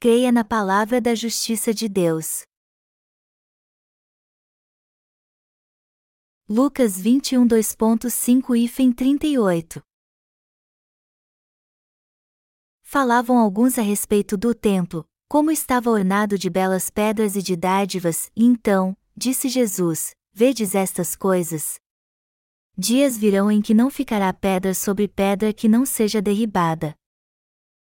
creia 0.00 0.30
na 0.30 0.44
palavra 0.44 1.00
da 1.00 1.12
justiça 1.12 1.74
de 1.74 1.88
Deus. 1.88 2.44
Lucas 6.48 7.00
21 7.00 7.46
2.5 7.48 8.56
e 8.56 8.94
38 8.94 9.82
Falavam 12.80 13.38
alguns 13.38 13.76
a 13.76 13.82
respeito 13.82 14.36
do 14.36 14.54
templo, 14.54 15.04
como 15.28 15.50
estava 15.50 15.90
ornado 15.90 16.38
de 16.38 16.48
belas 16.48 16.88
pedras 16.88 17.34
e 17.34 17.42
de 17.42 17.56
dádivas, 17.56 18.30
e 18.36 18.44
então, 18.44 18.96
disse 19.16 19.48
Jesus: 19.48 20.12
Vedes 20.32 20.76
estas 20.76 21.16
coisas? 21.16 21.80
Dias 22.76 23.18
virão 23.18 23.50
em 23.50 23.60
que 23.60 23.74
não 23.74 23.90
ficará 23.90 24.32
pedra 24.32 24.74
sobre 24.74 25.08
pedra 25.08 25.52
que 25.52 25.68
não 25.68 25.84
seja 25.84 26.22
derribada. 26.22 26.94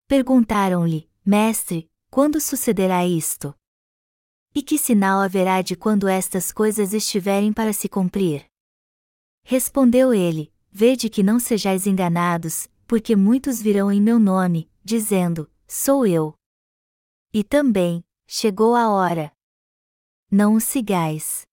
Perguntaram-lhe, 0.08 1.12
Mestre, 1.26 1.91
quando 2.16 2.40
sucederá 2.40 3.05
isto? 3.05 3.54
E 4.56 4.64
que 4.64 4.78
sinal 4.78 5.20
haverá 5.20 5.62
de 5.62 5.76
quando 5.76 6.08
estas 6.08 6.50
coisas 6.50 6.94
estiverem 6.94 7.52
para 7.52 7.73
se 7.73 7.90
cumprir? 7.90 8.46
Respondeu 9.44 10.14
ele: 10.14 10.50
Vede 10.72 11.09
que 11.09 11.22
não 11.22 11.42
sejais 11.42 11.86
enganados, 11.86 12.70
porque 12.88 13.18
muitos 13.18 13.62
virão 13.62 13.92
em 13.92 14.02
meu 14.02 14.18
nome, 14.18 14.72
dizendo: 14.82 15.52
Sou 15.68 16.08
eu. 16.08 16.34
E 17.34 17.44
também, 17.44 18.02
chegou 18.26 18.78
a 18.78 18.90
hora. 18.90 19.30
Não 20.32 20.54
o 20.54 20.62
sigais. 20.62 21.45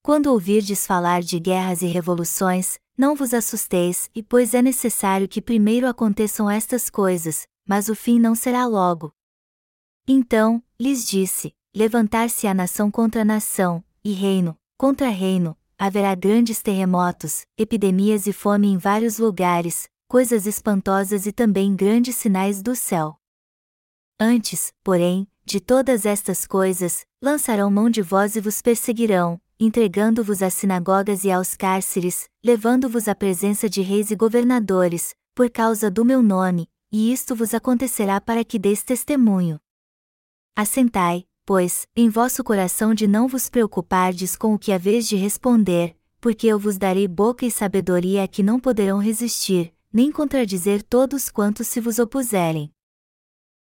Quando 0.00 0.28
ouvirdes 0.28 0.86
falar 0.86 1.20
de 1.20 1.38
guerras 1.38 1.82
e 1.82 1.86
revoluções, 1.86 2.78
não 2.96 3.14
vos 3.14 3.34
assusteis, 3.34 4.08
e 4.14 4.22
pois 4.22 4.54
é 4.54 4.62
necessário 4.62 5.28
que 5.28 5.42
primeiro 5.42 5.86
aconteçam 5.86 6.48
estas 6.48 6.88
coisas, 6.88 7.46
mas 7.68 7.90
o 7.90 7.94
fim 7.94 8.18
não 8.18 8.34
será 8.34 8.64
logo. 8.64 9.12
Então, 10.08 10.62
lhes 10.78 11.06
disse: 11.06 11.52
Levantar-se 11.74 12.46
a 12.46 12.54
nação 12.54 12.90
contra 12.90 13.24
nação, 13.24 13.82
e 14.04 14.12
reino, 14.12 14.56
contra 14.78 15.08
reino, 15.08 15.56
haverá 15.76 16.14
grandes 16.14 16.62
terremotos, 16.62 17.44
epidemias 17.58 18.26
e 18.26 18.32
fome 18.32 18.68
em 18.68 18.78
vários 18.78 19.18
lugares, 19.18 19.88
coisas 20.08 20.46
espantosas 20.46 21.26
e 21.26 21.32
também 21.32 21.74
grandes 21.74 22.16
sinais 22.16 22.62
do 22.62 22.76
céu. 22.76 23.16
Antes, 24.18 24.72
porém, 24.82 25.28
de 25.44 25.60
todas 25.60 26.06
estas 26.06 26.46
coisas, 26.46 27.04
lançarão 27.20 27.70
mão 27.70 27.90
de 27.90 28.00
vós 28.00 28.36
e 28.36 28.40
vos 28.40 28.62
perseguirão, 28.62 29.40
entregando-vos 29.58 30.42
às 30.42 30.54
sinagogas 30.54 31.24
e 31.24 31.30
aos 31.30 31.54
cárceres, 31.54 32.28
levando-vos 32.44 33.08
à 33.08 33.14
presença 33.14 33.68
de 33.68 33.82
reis 33.82 34.10
e 34.10 34.16
governadores, 34.16 35.14
por 35.34 35.50
causa 35.50 35.90
do 35.90 36.04
meu 36.04 36.22
nome, 36.22 36.68
e 36.90 37.12
isto 37.12 37.34
vos 37.34 37.52
acontecerá 37.52 38.20
para 38.20 38.44
que 38.44 38.58
deis 38.58 38.82
testemunho. 38.82 39.60
Assentai, 40.56 41.26
pois, 41.44 41.86
em 41.94 42.08
vosso 42.08 42.42
coração 42.42 42.94
de 42.94 43.06
não 43.06 43.28
vos 43.28 43.48
preocupardes 43.48 44.34
com 44.34 44.54
o 44.54 44.58
que 44.58 44.72
haveis 44.72 45.06
de 45.06 45.14
responder, 45.14 45.94
porque 46.20 46.46
eu 46.46 46.58
vos 46.58 46.78
darei 46.78 47.06
boca 47.06 47.44
e 47.44 47.50
sabedoria 47.50 48.24
a 48.24 48.28
que 48.28 48.42
não 48.42 48.58
poderão 48.58 48.98
resistir, 48.98 49.72
nem 49.92 50.10
contradizer 50.10 50.82
todos 50.82 51.28
quantos 51.28 51.68
se 51.68 51.78
vos 51.78 51.98
opuserem 51.98 52.72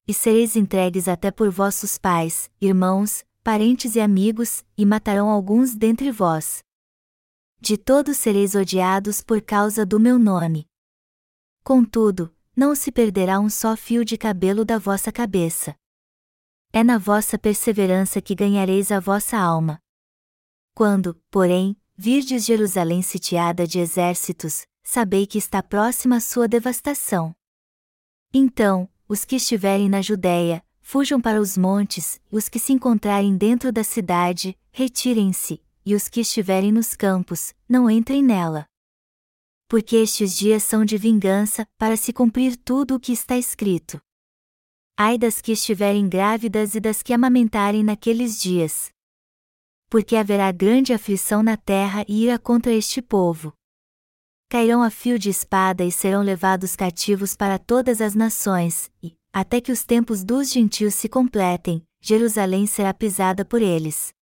e 0.06 0.12
sereis 0.12 0.54
entregues 0.54 1.08
até 1.08 1.30
por 1.30 1.50
vossos 1.50 1.96
pais, 1.96 2.50
irmãos, 2.60 3.24
parentes 3.42 3.94
e 3.94 4.00
amigos, 4.00 4.64
e 4.76 4.84
matarão 4.84 5.30
alguns 5.30 5.74
dentre 5.74 6.10
vós. 6.10 6.62
De 7.60 7.78
todos 7.78 8.18
sereis 8.18 8.54
odiados 8.54 9.22
por 9.22 9.40
causa 9.40 9.86
do 9.86 9.98
meu 9.98 10.18
nome. 10.18 10.66
Contudo, 11.62 12.34
não 12.54 12.74
se 12.74 12.92
perderá 12.92 13.40
um 13.40 13.48
só 13.48 13.74
fio 13.74 14.04
de 14.04 14.18
cabelo 14.18 14.64
da 14.64 14.78
vossa 14.78 15.10
cabeça. 15.10 15.74
É 16.76 16.82
na 16.82 16.98
vossa 16.98 17.38
perseverança 17.38 18.20
que 18.20 18.34
ganhareis 18.34 18.90
a 18.90 18.98
vossa 18.98 19.38
alma. 19.38 19.78
Quando, 20.74 21.14
porém, 21.30 21.76
virdes 21.96 22.44
Jerusalém 22.44 23.00
sitiada 23.00 23.64
de 23.64 23.78
exércitos, 23.78 24.66
sabei 24.82 25.24
que 25.24 25.38
está 25.38 25.62
próxima 25.62 26.16
a 26.16 26.20
sua 26.20 26.48
devastação. 26.48 27.32
Então, 28.32 28.88
os 29.08 29.24
que 29.24 29.36
estiverem 29.36 29.88
na 29.88 30.02
Judéia, 30.02 30.64
fujam 30.80 31.20
para 31.20 31.40
os 31.40 31.56
montes, 31.56 32.20
e 32.32 32.36
os 32.36 32.48
que 32.48 32.58
se 32.58 32.72
encontrarem 32.72 33.36
dentro 33.36 33.70
da 33.70 33.84
cidade, 33.84 34.58
retirem-se, 34.72 35.62
e 35.86 35.94
os 35.94 36.08
que 36.08 36.22
estiverem 36.22 36.72
nos 36.72 36.96
campos, 36.96 37.54
não 37.68 37.88
entrem 37.88 38.20
nela. 38.20 38.66
Porque 39.68 39.94
estes 39.94 40.36
dias 40.36 40.64
são 40.64 40.84
de 40.84 40.98
vingança, 40.98 41.68
para 41.78 41.96
se 41.96 42.12
cumprir 42.12 42.56
tudo 42.56 42.96
o 42.96 43.00
que 43.00 43.12
está 43.12 43.38
escrito. 43.38 44.02
Ai 44.96 45.18
das 45.18 45.40
que 45.40 45.52
estiverem 45.52 46.08
grávidas 46.08 46.74
e 46.74 46.80
das 46.80 47.02
que 47.02 47.12
amamentarem 47.12 47.82
naqueles 47.82 48.40
dias. 48.40 48.90
Porque 49.90 50.16
haverá 50.16 50.50
grande 50.52 50.92
aflição 50.92 51.42
na 51.42 51.56
terra 51.56 52.04
e 52.08 52.24
ira 52.24 52.38
contra 52.38 52.72
este 52.72 53.02
povo 53.02 53.52
cairão 54.54 54.84
a 54.84 54.88
fio 54.88 55.18
de 55.18 55.30
espada 55.30 55.84
e 55.84 55.90
serão 55.90 56.22
levados 56.22 56.76
cativos 56.76 57.34
para 57.34 57.58
todas 57.58 58.00
as 58.00 58.14
nações, 58.14 58.88
e, 59.02 59.16
até 59.32 59.60
que 59.60 59.72
os 59.72 59.84
tempos 59.84 60.22
dos 60.22 60.52
gentios 60.52 60.94
se 60.94 61.08
completem, 61.08 61.84
Jerusalém 62.00 62.64
será 62.64 62.94
pisada 62.94 63.44
por 63.44 63.60
eles. 63.60 64.12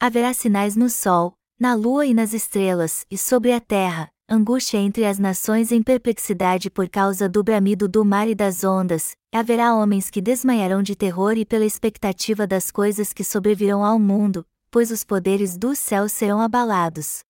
Haverá 0.00 0.32
sinais 0.32 0.76
no 0.76 0.88
sol, 0.88 1.34
na 1.60 1.74
lua 1.74 2.06
e 2.06 2.14
nas 2.14 2.32
estrelas, 2.32 3.04
e 3.10 3.18
sobre 3.18 3.52
a 3.52 3.60
terra, 3.60 4.08
angústia 4.26 4.78
entre 4.78 5.04
as 5.04 5.18
nações 5.18 5.70
em 5.72 5.82
perplexidade 5.82 6.70
por 6.70 6.88
causa 6.88 7.28
do 7.28 7.44
bramido 7.44 7.86
do 7.86 8.02
mar 8.02 8.26
e 8.26 8.34
das 8.34 8.64
ondas, 8.64 9.14
haverá 9.38 9.74
homens 9.74 10.10
que 10.10 10.20
desmaiarão 10.20 10.82
de 10.82 10.94
terror 10.94 11.36
e 11.36 11.44
pela 11.44 11.64
expectativa 11.64 12.46
das 12.46 12.70
coisas 12.70 13.12
que 13.12 13.24
sobrevirão 13.24 13.84
ao 13.84 13.98
mundo, 13.98 14.46
pois 14.70 14.90
os 14.92 15.02
poderes 15.02 15.56
do 15.56 15.74
céu 15.74 16.08
serão 16.08 16.40
abalados. 16.40 17.24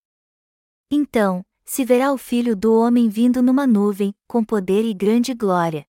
Então, 0.90 1.44
se 1.64 1.82
verá 1.82 2.12
o 2.12 2.18
Filho 2.18 2.54
do 2.54 2.78
Homem 2.78 3.08
vindo 3.08 3.42
numa 3.42 3.66
nuvem, 3.66 4.14
com 4.28 4.44
poder 4.44 4.84
e 4.84 4.92
grande 4.92 5.32
glória. 5.32 5.86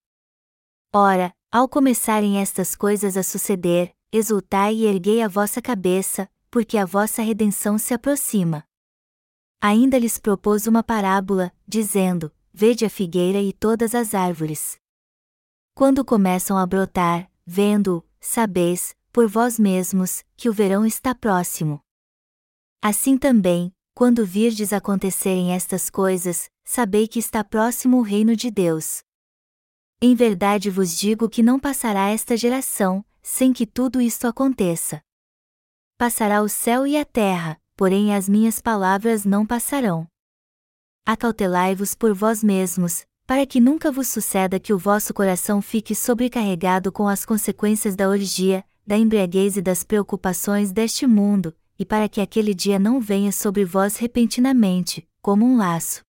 Ora, 0.94 1.34
ao 1.52 1.68
começarem 1.68 2.40
estas 2.40 2.76
coisas 2.76 3.18
a 3.18 3.24
suceder, 3.24 3.94
exultai 4.10 4.76
e 4.76 4.86
erguei 4.86 5.22
a 5.22 5.28
vossa 5.28 5.62
cabeça, 5.62 6.30
porque 6.50 6.78
a 6.78 6.86
vossa 6.86 7.22
redenção 7.22 7.78
se 7.78 7.94
aproxima. 7.94 8.64
Ainda 9.62 10.00
lhes 10.00 10.18
propôs 10.18 10.66
uma 10.66 10.82
parábola, 10.82 11.52
dizendo: 11.68 12.32
Vede 12.54 12.86
a 12.86 12.90
figueira 12.90 13.42
e 13.42 13.52
todas 13.52 13.94
as 13.94 14.14
árvores. 14.14 14.80
Quando 15.78 16.06
começam 16.06 16.58
a 16.58 16.66
brotar, 16.66 17.30
vendo-o, 17.46 18.02
sabeis, 18.22 18.96
por 19.12 19.28
vós 19.28 19.60
mesmos, 19.60 20.24
que 20.38 20.48
o 20.48 20.54
verão 20.54 20.86
está 20.86 21.14
próximo. 21.14 21.82
Assim 22.82 23.18
também, 23.18 23.76
quando 23.94 24.26
virdes 24.26 24.72
acontecerem 24.72 25.52
estas 25.52 25.90
coisas, 25.90 26.50
sabei 26.64 27.10
que 27.10 27.20
está 27.20 27.44
próximo 27.44 27.98
o 27.98 28.02
reino 28.02 28.38
de 28.38 28.50
Deus. 28.50 29.04
Em 30.02 30.16
verdade 30.16 30.70
vos 30.70 30.96
digo 30.96 31.28
que 31.30 31.44
não 31.44 31.60
passará 31.60 32.08
esta 32.08 32.38
geração, 32.38 33.04
sem 33.22 33.52
que 33.52 33.68
tudo 33.68 34.00
isto 34.00 34.28
aconteça. 34.28 35.02
Passará 35.98 36.42
o 36.42 36.48
céu 36.48 36.88
e 36.88 36.96
a 36.96 37.04
terra, 37.04 37.62
porém 37.76 38.16
as 38.16 38.30
minhas 38.30 38.62
palavras 38.62 39.26
não 39.26 39.46
passarão. 39.46 40.08
Acautelai-vos 41.06 41.94
por 41.96 42.14
vós 42.14 42.42
mesmos, 42.42 43.06
para 43.28 43.46
que 43.46 43.60
nunca 43.60 43.92
vos 43.92 44.08
suceda 44.08 44.60
que 44.60 44.72
o 44.72 44.78
vosso 44.78 45.14
coração 45.14 45.62
fique 45.62 45.96
sobrecarregado 45.96 46.92
com 46.92 47.08
as 47.08 47.26
consequências 47.26 47.96
da 47.96 48.08
orgia, 48.08 48.64
da 48.86 48.98
embriaguez 48.98 49.58
e 49.58 49.62
das 49.62 49.84
preocupações 49.84 50.72
deste 50.72 51.08
mundo, 51.08 51.56
e 51.78 51.84
para 51.84 52.08
que 52.08 52.22
aquele 52.22 52.54
dia 52.54 52.78
não 52.78 53.02
venha 53.02 53.32
sobre 53.32 53.66
vós 53.66 53.98
repentinamente, 53.98 55.08
como 55.22 55.44
um 55.44 55.58
laço. 55.58 56.02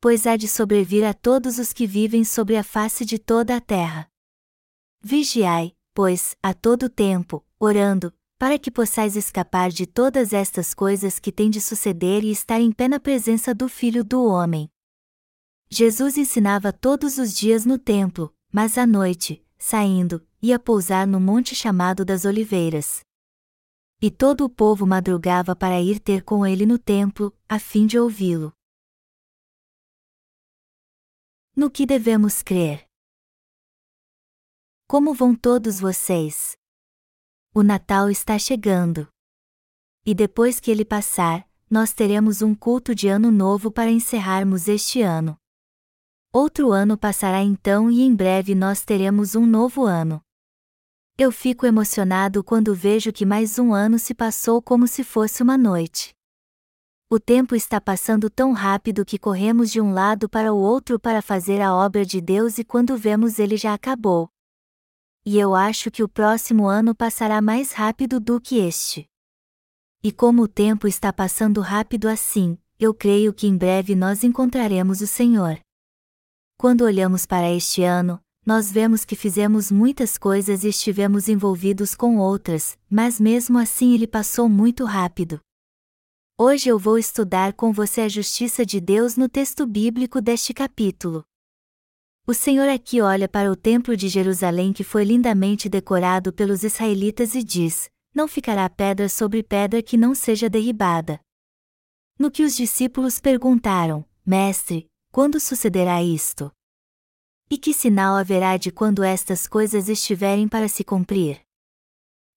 Pois 0.00 0.26
há 0.26 0.36
de 0.36 0.48
sobrevir 0.48 1.04
a 1.04 1.14
todos 1.14 1.58
os 1.58 1.72
que 1.72 1.86
vivem 1.86 2.24
sobre 2.24 2.56
a 2.56 2.64
face 2.64 3.04
de 3.04 3.18
toda 3.18 3.56
a 3.56 3.60
terra. 3.60 4.08
Vigiai, 5.00 5.74
pois, 5.94 6.36
a 6.42 6.52
todo 6.52 6.88
tempo, 6.88 7.44
orando, 7.58 8.12
para 8.36 8.58
que 8.58 8.70
possais 8.70 9.16
escapar 9.16 9.70
de 9.70 9.86
todas 9.86 10.32
estas 10.32 10.74
coisas 10.74 11.18
que 11.20 11.32
têm 11.32 11.48
de 11.48 11.60
suceder 11.60 12.24
e 12.24 12.30
estar 12.32 12.60
em 12.60 12.72
pé 12.72 12.88
na 12.88 12.98
presença 12.98 13.54
do 13.54 13.68
Filho 13.68 14.04
do 14.04 14.24
Homem. 14.24 14.68
Jesus 15.68 16.16
ensinava 16.16 16.72
todos 16.72 17.18
os 17.18 17.34
dias 17.34 17.64
no 17.66 17.78
templo, 17.78 18.34
mas 18.52 18.78
à 18.78 18.86
noite, 18.86 19.44
saindo, 19.58 20.26
ia 20.40 20.58
pousar 20.58 21.06
no 21.06 21.20
monte 21.20 21.54
chamado 21.54 22.04
das 22.04 22.24
Oliveiras. 22.24 23.00
E 24.00 24.10
todo 24.10 24.44
o 24.44 24.48
povo 24.48 24.86
madrugava 24.86 25.56
para 25.56 25.80
ir 25.80 25.98
ter 25.98 26.22
com 26.22 26.46
ele 26.46 26.66
no 26.66 26.78
templo, 26.78 27.36
a 27.48 27.58
fim 27.58 27.86
de 27.86 27.98
ouvi-lo. 27.98 28.52
No 31.54 31.70
que 31.70 31.86
devemos 31.86 32.42
crer? 32.42 32.86
Como 34.86 35.14
vão 35.14 35.34
todos 35.34 35.80
vocês? 35.80 36.56
O 37.52 37.62
Natal 37.62 38.10
está 38.10 38.38
chegando. 38.38 39.08
E 40.04 40.14
depois 40.14 40.60
que 40.60 40.70
ele 40.70 40.84
passar, 40.84 41.48
nós 41.68 41.92
teremos 41.92 42.40
um 42.40 42.54
culto 42.54 42.94
de 42.94 43.08
Ano 43.08 43.32
Novo 43.32 43.70
para 43.70 43.90
encerrarmos 43.90 44.68
este 44.68 45.02
ano. 45.02 45.36
Outro 46.38 46.70
ano 46.70 46.98
passará 46.98 47.42
então 47.42 47.90
e 47.90 48.02
em 48.02 48.14
breve 48.14 48.54
nós 48.54 48.84
teremos 48.84 49.34
um 49.34 49.46
novo 49.46 49.86
ano. 49.86 50.20
Eu 51.16 51.32
fico 51.32 51.64
emocionado 51.64 52.44
quando 52.44 52.74
vejo 52.74 53.10
que 53.10 53.24
mais 53.24 53.58
um 53.58 53.72
ano 53.72 53.98
se 53.98 54.12
passou 54.12 54.60
como 54.60 54.86
se 54.86 55.02
fosse 55.02 55.42
uma 55.42 55.56
noite. 55.56 56.14
O 57.08 57.18
tempo 57.18 57.54
está 57.54 57.80
passando 57.80 58.28
tão 58.28 58.52
rápido 58.52 59.02
que 59.02 59.18
corremos 59.18 59.70
de 59.70 59.80
um 59.80 59.94
lado 59.94 60.28
para 60.28 60.52
o 60.52 60.58
outro 60.58 61.00
para 61.00 61.22
fazer 61.22 61.62
a 61.62 61.74
obra 61.74 62.04
de 62.04 62.20
Deus 62.20 62.58
e 62.58 62.64
quando 62.64 62.98
vemos 62.98 63.38
ele 63.38 63.56
já 63.56 63.72
acabou. 63.72 64.28
E 65.24 65.38
eu 65.38 65.54
acho 65.54 65.90
que 65.90 66.02
o 66.02 66.08
próximo 66.08 66.66
ano 66.66 66.94
passará 66.94 67.40
mais 67.40 67.72
rápido 67.72 68.20
do 68.20 68.38
que 68.38 68.58
este. 68.58 69.08
E 70.02 70.12
como 70.12 70.42
o 70.42 70.48
tempo 70.48 70.86
está 70.86 71.10
passando 71.14 71.62
rápido 71.62 72.06
assim, 72.06 72.58
eu 72.78 72.92
creio 72.92 73.32
que 73.32 73.46
em 73.46 73.56
breve 73.56 73.94
nós 73.94 74.22
encontraremos 74.22 75.00
o 75.00 75.06
Senhor. 75.06 75.58
Quando 76.58 76.86
olhamos 76.86 77.26
para 77.26 77.52
este 77.52 77.82
ano, 77.82 78.18
nós 78.44 78.72
vemos 78.72 79.04
que 79.04 79.14
fizemos 79.14 79.70
muitas 79.70 80.16
coisas 80.16 80.64
e 80.64 80.68
estivemos 80.68 81.28
envolvidos 81.28 81.94
com 81.94 82.16
outras, 82.16 82.78
mas 82.88 83.20
mesmo 83.20 83.58
assim 83.58 83.92
ele 83.92 84.06
passou 84.06 84.48
muito 84.48 84.82
rápido. 84.86 85.38
Hoje 86.38 86.70
eu 86.70 86.78
vou 86.78 86.96
estudar 86.96 87.52
com 87.52 87.74
você 87.74 88.00
a 88.00 88.08
justiça 88.08 88.64
de 88.64 88.80
Deus 88.80 89.18
no 89.18 89.28
texto 89.28 89.66
bíblico 89.66 90.18
deste 90.22 90.54
capítulo. 90.54 91.22
O 92.26 92.32
Senhor 92.32 92.70
aqui 92.70 93.02
olha 93.02 93.28
para 93.28 93.52
o 93.52 93.56
Templo 93.56 93.94
de 93.94 94.08
Jerusalém 94.08 94.72
que 94.72 94.82
foi 94.82 95.04
lindamente 95.04 95.68
decorado 95.68 96.32
pelos 96.32 96.62
israelitas 96.62 97.34
e 97.34 97.42
diz: 97.42 97.90
Não 98.14 98.26
ficará 98.26 98.68
pedra 98.70 99.10
sobre 99.10 99.42
pedra 99.42 99.82
que 99.82 99.98
não 99.98 100.14
seja 100.14 100.48
derribada. 100.48 101.20
No 102.18 102.30
que 102.30 102.42
os 102.42 102.56
discípulos 102.56 103.20
perguntaram: 103.20 104.06
Mestre, 104.24 104.88
quando 105.16 105.40
sucederá 105.40 106.02
isto? 106.02 106.52
E 107.48 107.56
que 107.56 107.72
sinal 107.72 108.16
haverá 108.16 108.58
de 108.58 108.70
quando 108.70 109.02
estas 109.02 109.46
coisas 109.46 109.88
estiverem 109.88 110.46
para 110.46 110.68
se 110.68 110.84
cumprir? 110.84 111.40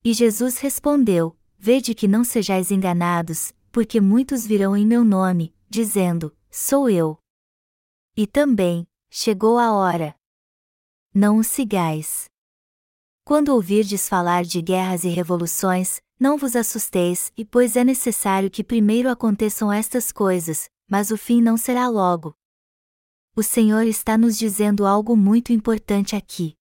E 0.01 0.13
Jesus 0.13 0.59
respondeu: 0.59 1.37
Vede 1.57 1.93
que 1.93 2.07
não 2.07 2.23
sejais 2.23 2.71
enganados, 2.71 3.53
porque 3.69 3.99
muitos 3.99 4.47
virão 4.47 4.77
em 4.77 4.87
meu 4.87 5.03
nome, 5.03 5.53
dizendo: 5.69 6.33
Sou 6.49 6.89
eu. 6.89 7.17
E 8.15 8.25
também, 8.25 8.87
chegou 9.09 9.59
a 9.59 9.73
hora. 9.73 10.15
Não 11.13 11.37
o 11.37 11.43
sigais. 11.43 12.29
Quando 13.25 13.49
ouvirdes 13.49 14.07
falar 14.07 14.45
de 14.45 14.61
guerras 14.61 15.03
e 15.03 15.09
revoluções, 15.09 15.99
não 16.17 16.37
vos 16.37 16.55
assusteis, 16.55 17.29
e 17.35 17.43
pois 17.43 17.75
é 17.75 17.83
necessário 17.83 18.49
que 18.49 18.63
primeiro 18.63 19.09
aconteçam 19.09 19.69
estas 19.69 20.13
coisas, 20.13 20.69
mas 20.87 21.11
o 21.11 21.17
fim 21.17 21.41
não 21.41 21.57
será 21.57 21.89
logo. 21.89 22.38
O 23.39 23.41
Senhor 23.41 23.83
está 23.83 24.17
nos 24.17 24.37
dizendo 24.37 24.85
algo 24.85 25.15
muito 25.15 25.53
importante 25.53 26.13
aqui. 26.13 26.57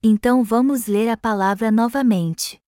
Então 0.00 0.44
vamos 0.44 0.86
ler 0.86 1.08
a 1.08 1.16
palavra 1.16 1.72
novamente. 1.72 2.62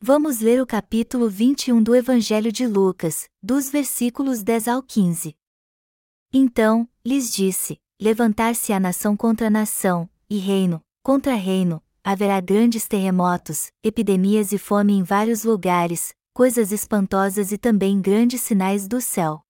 Vamos 0.00 0.40
ler 0.40 0.60
o 0.60 0.66
capítulo 0.66 1.30
21 1.30 1.80
do 1.80 1.94
Evangelho 1.94 2.50
de 2.50 2.66
Lucas, 2.66 3.28
dos 3.40 3.70
versículos 3.70 4.42
10 4.42 4.66
ao 4.66 4.82
15. 4.82 5.36
Então, 6.32 6.88
lhes 7.06 7.32
disse: 7.32 7.80
Levantar-se 8.02 8.72
a 8.72 8.80
nação 8.80 9.16
contra 9.16 9.48
nação, 9.48 10.10
e 10.28 10.38
reino, 10.38 10.82
contra 11.04 11.36
reino, 11.36 11.80
haverá 12.02 12.40
grandes 12.40 12.88
terremotos, 12.88 13.70
epidemias 13.80 14.50
e 14.50 14.58
fome 14.58 14.94
em 14.94 15.04
vários 15.04 15.44
lugares, 15.44 16.12
coisas 16.32 16.72
espantosas 16.72 17.52
e 17.52 17.58
também 17.58 18.00
grandes 18.00 18.40
sinais 18.40 18.88
do 18.88 19.00
céu. 19.00 19.40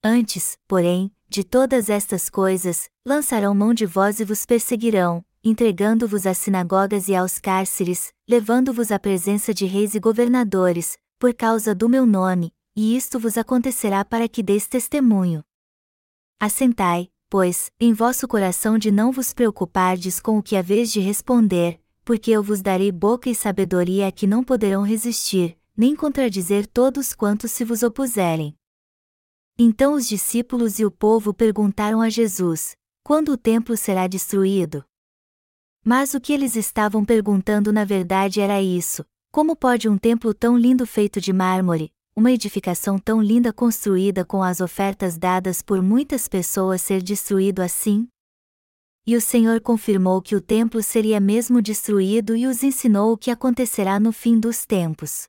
Antes, 0.00 0.56
porém, 0.68 1.12
de 1.28 1.44
todas 1.44 1.90
estas 1.90 2.30
coisas, 2.30 2.88
lançarão 3.04 3.54
mão 3.54 3.74
de 3.74 3.84
vós 3.84 4.18
e 4.18 4.24
vos 4.24 4.46
perseguirão, 4.46 5.24
entregando-vos 5.44 6.26
às 6.26 6.38
sinagogas 6.38 7.08
e 7.08 7.14
aos 7.14 7.38
cárceres, 7.38 8.12
levando-vos 8.28 8.90
à 8.90 8.98
presença 8.98 9.52
de 9.52 9.66
reis 9.66 9.94
e 9.94 10.00
governadores, 10.00 10.96
por 11.18 11.34
causa 11.34 11.74
do 11.74 11.88
meu 11.88 12.06
nome, 12.06 12.52
e 12.74 12.96
isto 12.96 13.18
vos 13.18 13.36
acontecerá 13.36 14.04
para 14.04 14.28
que 14.28 14.42
deis 14.42 14.66
testemunho. 14.66 15.44
Assentai, 16.40 17.10
pois, 17.28 17.70
em 17.78 17.92
vosso 17.92 18.26
coração 18.26 18.78
de 18.78 18.90
não 18.90 19.12
vos 19.12 19.32
preocupardes 19.34 20.20
com 20.20 20.38
o 20.38 20.42
que 20.42 20.56
haveis 20.56 20.90
de 20.90 21.00
responder, 21.00 21.80
porque 22.04 22.30
eu 22.30 22.42
vos 22.42 22.62
darei 22.62 22.90
boca 22.90 23.28
e 23.28 23.34
sabedoria 23.34 24.06
a 24.06 24.12
que 24.12 24.26
não 24.26 24.42
poderão 24.42 24.82
resistir, 24.82 25.58
nem 25.76 25.94
contradizer 25.94 26.66
todos 26.66 27.12
quantos 27.12 27.50
se 27.50 27.64
vos 27.64 27.82
opuserem. 27.82 28.57
Então 29.60 29.94
os 29.94 30.08
discípulos 30.08 30.78
e 30.78 30.84
o 30.84 30.90
povo 30.90 31.34
perguntaram 31.34 32.00
a 32.00 32.08
Jesus: 32.08 32.76
Quando 33.02 33.32
o 33.32 33.36
templo 33.36 33.76
será 33.76 34.06
destruído? 34.06 34.84
Mas 35.84 36.14
o 36.14 36.20
que 36.20 36.32
eles 36.32 36.54
estavam 36.54 37.04
perguntando 37.04 37.72
na 37.72 37.84
verdade 37.84 38.40
era 38.40 38.62
isso: 38.62 39.04
como 39.32 39.56
pode 39.56 39.88
um 39.88 39.98
templo 39.98 40.32
tão 40.32 40.56
lindo 40.56 40.86
feito 40.86 41.20
de 41.20 41.32
mármore, 41.32 41.92
uma 42.14 42.30
edificação 42.30 43.00
tão 43.00 43.20
linda 43.20 43.52
construída 43.52 44.24
com 44.24 44.44
as 44.44 44.60
ofertas 44.60 45.18
dadas 45.18 45.60
por 45.60 45.82
muitas 45.82 46.28
pessoas 46.28 46.80
ser 46.80 47.02
destruído 47.02 47.60
assim? 47.60 48.08
E 49.04 49.16
o 49.16 49.20
Senhor 49.20 49.60
confirmou 49.60 50.22
que 50.22 50.36
o 50.36 50.40
templo 50.40 50.80
seria 50.84 51.18
mesmo 51.18 51.60
destruído 51.60 52.36
e 52.36 52.46
os 52.46 52.62
ensinou 52.62 53.12
o 53.12 53.18
que 53.18 53.30
acontecerá 53.30 53.98
no 53.98 54.12
fim 54.12 54.38
dos 54.38 54.64
tempos. 54.64 55.26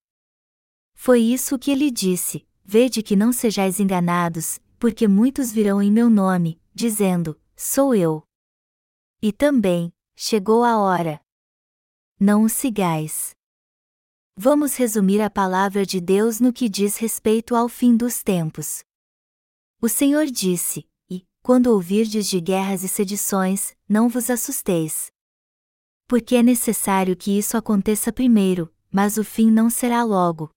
Foi 0.93 1.19
isso 1.19 1.57
que 1.57 1.71
ele 1.71 1.89
disse: 1.89 2.45
Vede 2.71 3.01
que 3.01 3.15
não 3.15 3.33
sejais 3.33 3.79
enganados, 3.79 4.59
porque 4.77 5.07
muitos 5.07 5.51
virão 5.51 5.81
em 5.81 5.91
meu 5.91 6.07
nome, 6.07 6.61
dizendo: 6.71 7.35
Sou 7.55 7.95
eu. 7.95 8.23
E 9.19 9.33
também, 9.33 9.91
Chegou 10.21 10.65
a 10.65 10.77
hora. 10.77 11.21
Não 12.19 12.43
o 12.43 12.49
sigais. 12.49 13.31
Vamos 14.35 14.75
resumir 14.75 15.21
a 15.21 15.29
palavra 15.29 15.85
de 15.85 16.01
Deus 16.01 16.41
no 16.41 16.51
que 16.51 16.67
diz 16.67 16.97
respeito 16.97 17.55
ao 17.55 17.69
fim 17.69 17.95
dos 17.95 18.21
tempos. 18.21 18.83
O 19.81 19.87
Senhor 19.87 20.25
disse: 20.25 20.85
E, 21.09 21.25
quando 21.41 21.67
ouvirdes 21.67 22.27
de 22.27 22.41
guerras 22.41 22.83
e 22.83 22.89
sedições, 22.89 23.75
não 23.87 24.09
vos 24.09 24.29
assusteis. 24.29 25.09
Porque 26.05 26.35
é 26.35 26.43
necessário 26.43 27.15
que 27.15 27.35
isso 27.35 27.55
aconteça 27.55 28.11
primeiro, 28.11 28.71
mas 28.91 29.17
o 29.17 29.23
fim 29.23 29.49
não 29.49 29.69
será 29.69 30.03
logo. 30.03 30.51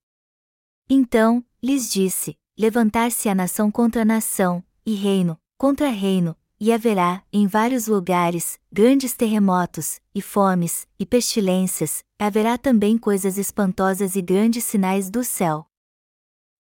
Então, 0.91 1.43
lhes 1.63 1.91
disse: 1.91 2.37
Levantar-se 2.59 3.29
a 3.29 3.35
nação 3.35 3.71
contra 3.71 4.05
nação, 4.05 4.63
e 4.85 4.95
reino, 4.95 5.39
contra 5.57 5.89
reino, 5.89 6.37
e 6.61 6.73
haverá, 6.73 7.23
em 7.33 7.47
vários 7.47 7.87
lugares, 7.87 8.59
grandes 8.71 9.15
terremotos, 9.15 10.01
e 10.15 10.21
fomes, 10.21 10.87
e 10.99 11.07
pestilências, 11.07 12.05
haverá 12.19 12.57
também 12.59 12.99
coisas 12.99 13.37
espantosas 13.39 14.15
e 14.15 14.23
grandes 14.23 14.65
sinais 14.65 15.11
do 15.11 15.25
céu. 15.25 15.67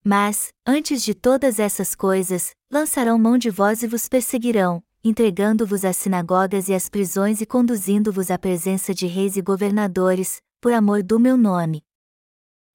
Mas, 0.05 0.53
antes 0.67 1.05
de 1.05 1.15
todas 1.15 1.61
essas 1.61 1.95
coisas, 1.95 2.51
lançarão 2.71 3.17
mão 3.17 3.39
de 3.39 3.51
vós 3.51 3.83
e 3.85 3.87
vos 3.87 4.09
perseguirão, 4.09 4.83
entregando-vos 5.05 5.85
às 5.85 5.97
sinagogas 5.97 6.69
e 6.69 6.75
às 6.75 6.89
prisões 6.89 7.41
e 7.41 7.47
conduzindo-vos 7.47 8.31
à 8.31 8.39
presença 8.39 8.93
de 8.93 9.07
reis 9.07 9.37
e 9.37 9.43
governadores, 9.43 10.43
por 10.61 10.73
amor 10.73 11.03
do 11.03 11.21
meu 11.21 11.37
nome. 11.37 11.85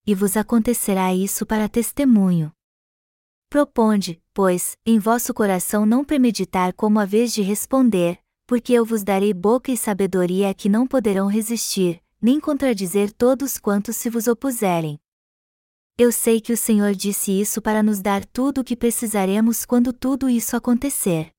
E 0.07 0.15
vos 0.15 0.37
acontecerá 0.37 1.13
isso 1.13 1.45
para 1.45 1.67
testemunho. 1.67 2.53
Proponde, 3.49 4.23
pois, 4.33 4.77
em 4.85 4.97
vosso 4.97 5.33
coração 5.33 5.85
não 5.85 6.05
premeditar 6.05 6.73
como 6.73 6.97
a 6.97 7.05
vez 7.05 7.33
de 7.33 7.41
responder, 7.41 8.17
porque 8.45 8.71
eu 8.71 8.85
vos 8.85 9.03
darei 9.03 9.33
boca 9.33 9.69
e 9.69 9.75
sabedoria 9.75 10.49
a 10.49 10.53
que 10.53 10.69
não 10.69 10.87
poderão 10.87 11.27
resistir, 11.27 12.01
nem 12.21 12.39
contradizer 12.39 13.11
todos 13.11 13.57
quantos 13.57 13.97
se 13.97 14.09
vos 14.09 14.27
opuserem. 14.27 14.97
Eu 15.97 16.11
sei 16.11 16.39
que 16.39 16.53
o 16.53 16.57
Senhor 16.57 16.93
disse 16.93 17.31
isso 17.31 17.61
para 17.61 17.83
nos 17.83 17.99
dar 18.01 18.25
tudo 18.25 18.61
o 18.61 18.63
que 18.63 18.77
precisaremos 18.77 19.65
quando 19.65 19.91
tudo 19.91 20.29
isso 20.29 20.55
acontecer. 20.55 21.31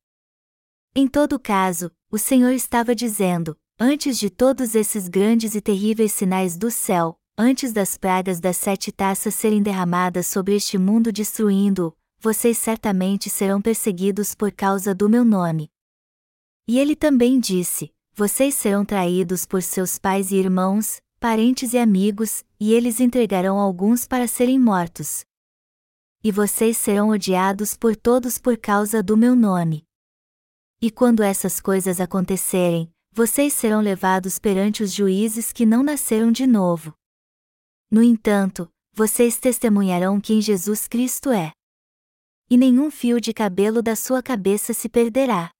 Em 0.94 1.08
todo 1.08 1.38
caso, 1.38 1.90
o 2.10 2.18
Senhor 2.18 2.52
estava 2.52 2.94
dizendo: 2.94 3.56
antes 3.78 4.18
de 4.18 4.28
todos 4.28 4.74
esses 4.74 5.08
grandes 5.08 5.54
e 5.54 5.60
terríveis 5.60 6.12
sinais 6.12 6.56
do 6.56 6.70
céu, 6.70 7.17
antes 7.38 7.72
das 7.72 7.96
pragas 7.96 8.40
das 8.40 8.56
sete 8.56 8.90
taças 8.90 9.32
serem 9.32 9.62
derramadas 9.62 10.26
sobre 10.26 10.56
este 10.56 10.76
mundo 10.76 11.12
destruindo-o, 11.12 11.96
vocês 12.20 12.58
certamente 12.58 13.30
serão 13.30 13.62
perseguidos 13.62 14.34
por 14.34 14.50
causa 14.50 14.92
do 14.92 15.08
meu 15.08 15.24
nome. 15.24 15.70
E 16.66 16.80
ele 16.80 16.96
também 16.96 17.38
disse: 17.38 17.94
Vocês 18.12 18.56
serão 18.56 18.84
traídos 18.84 19.46
por 19.46 19.62
seus 19.62 20.00
pais 20.00 20.32
e 20.32 20.34
irmãos, 20.34 21.00
parentes 21.20 21.72
e 21.74 21.78
amigos, 21.78 22.42
e 22.58 22.74
eles 22.74 22.98
entregarão 22.98 23.56
alguns 23.56 24.04
para 24.04 24.26
serem 24.26 24.58
mortos. 24.58 25.24
E 26.24 26.32
vocês 26.32 26.76
serão 26.76 27.10
odiados 27.10 27.76
por 27.76 27.94
todos 27.94 28.38
por 28.38 28.56
causa 28.58 29.00
do 29.00 29.16
meu 29.16 29.36
nome. 29.36 29.84
E 30.82 30.90
quando 30.90 31.22
essas 31.22 31.60
coisas 31.60 32.00
acontecerem, 32.00 32.92
vocês 33.12 33.52
serão 33.52 33.80
levados 33.80 34.40
perante 34.40 34.82
os 34.82 34.92
juízes 34.92 35.52
que 35.52 35.64
não 35.64 35.84
nasceram 35.84 36.32
de 36.32 36.46
novo. 36.46 36.97
No 37.90 38.02
entanto, 38.02 38.68
vocês 38.92 39.38
testemunharão 39.38 40.20
quem 40.20 40.40
Jesus 40.40 40.86
Cristo 40.86 41.30
é 41.30 41.52
e 42.50 42.56
nenhum 42.56 42.90
fio 42.90 43.20
de 43.20 43.32
cabelo 43.32 43.82
da 43.82 43.94
sua 43.94 44.22
cabeça 44.22 44.72
se 44.72 44.88
perderá. 44.88 45.50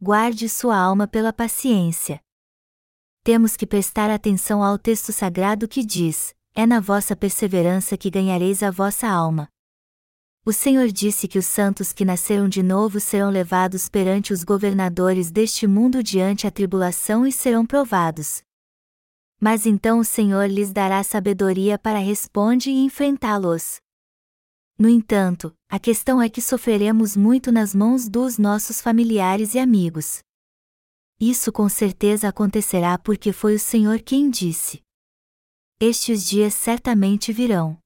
Guarde 0.00 0.48
sua 0.48 0.76
alma 0.76 1.06
pela 1.06 1.32
paciência. 1.32 2.20
Temos 3.22 3.56
que 3.56 3.66
prestar 3.66 4.10
atenção 4.10 4.64
ao 4.64 4.76
texto 4.76 5.12
sagrado 5.12 5.68
que 5.68 5.84
diz: 5.84 6.34
É 6.54 6.66
na 6.66 6.80
vossa 6.80 7.14
perseverança 7.14 7.96
que 7.96 8.10
ganhareis 8.10 8.62
a 8.64 8.70
vossa 8.70 9.06
alma. 9.06 9.48
O 10.44 10.52
Senhor 10.52 10.88
disse 10.88 11.28
que 11.28 11.38
os 11.38 11.46
santos 11.46 11.92
que 11.92 12.04
nasceram 12.04 12.48
de 12.48 12.64
novo 12.64 12.98
serão 12.98 13.30
levados 13.30 13.88
perante 13.88 14.32
os 14.32 14.42
governadores 14.42 15.30
deste 15.30 15.68
mundo 15.68 16.02
diante 16.02 16.48
a 16.48 16.50
tribulação 16.50 17.24
e 17.24 17.30
serão 17.30 17.64
provados. 17.64 18.42
Mas 19.42 19.66
então 19.66 19.98
o 19.98 20.04
Senhor 20.04 20.48
lhes 20.48 20.72
dará 20.72 21.02
sabedoria 21.02 21.76
para 21.76 21.98
responder 21.98 22.70
e 22.70 22.84
enfrentá-los. 22.84 23.80
No 24.78 24.88
entanto, 24.88 25.52
a 25.68 25.80
questão 25.80 26.22
é 26.22 26.28
que 26.28 26.40
sofreremos 26.40 27.16
muito 27.16 27.50
nas 27.50 27.74
mãos 27.74 28.08
dos 28.08 28.38
nossos 28.38 28.80
familiares 28.80 29.54
e 29.54 29.58
amigos. 29.58 30.20
Isso 31.18 31.50
com 31.50 31.68
certeza 31.68 32.28
acontecerá 32.28 32.96
porque 32.96 33.32
foi 33.32 33.56
o 33.56 33.58
Senhor 33.58 34.00
quem 34.00 34.30
disse. 34.30 34.80
Estes 35.80 36.24
dias 36.24 36.54
certamente 36.54 37.32
virão. 37.32 37.76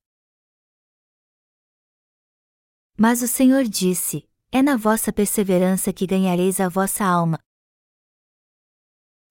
Mas 2.98 3.22
o 3.22 3.28
Senhor 3.28 3.64
disse: 3.64 4.28
É 4.52 4.60
na 4.60 4.76
vossa 4.76 5.10
perseverança 5.10 5.90
que 5.90 6.06
ganhareis 6.06 6.60
a 6.60 6.68
vossa 6.68 7.02
alma. 7.02 7.38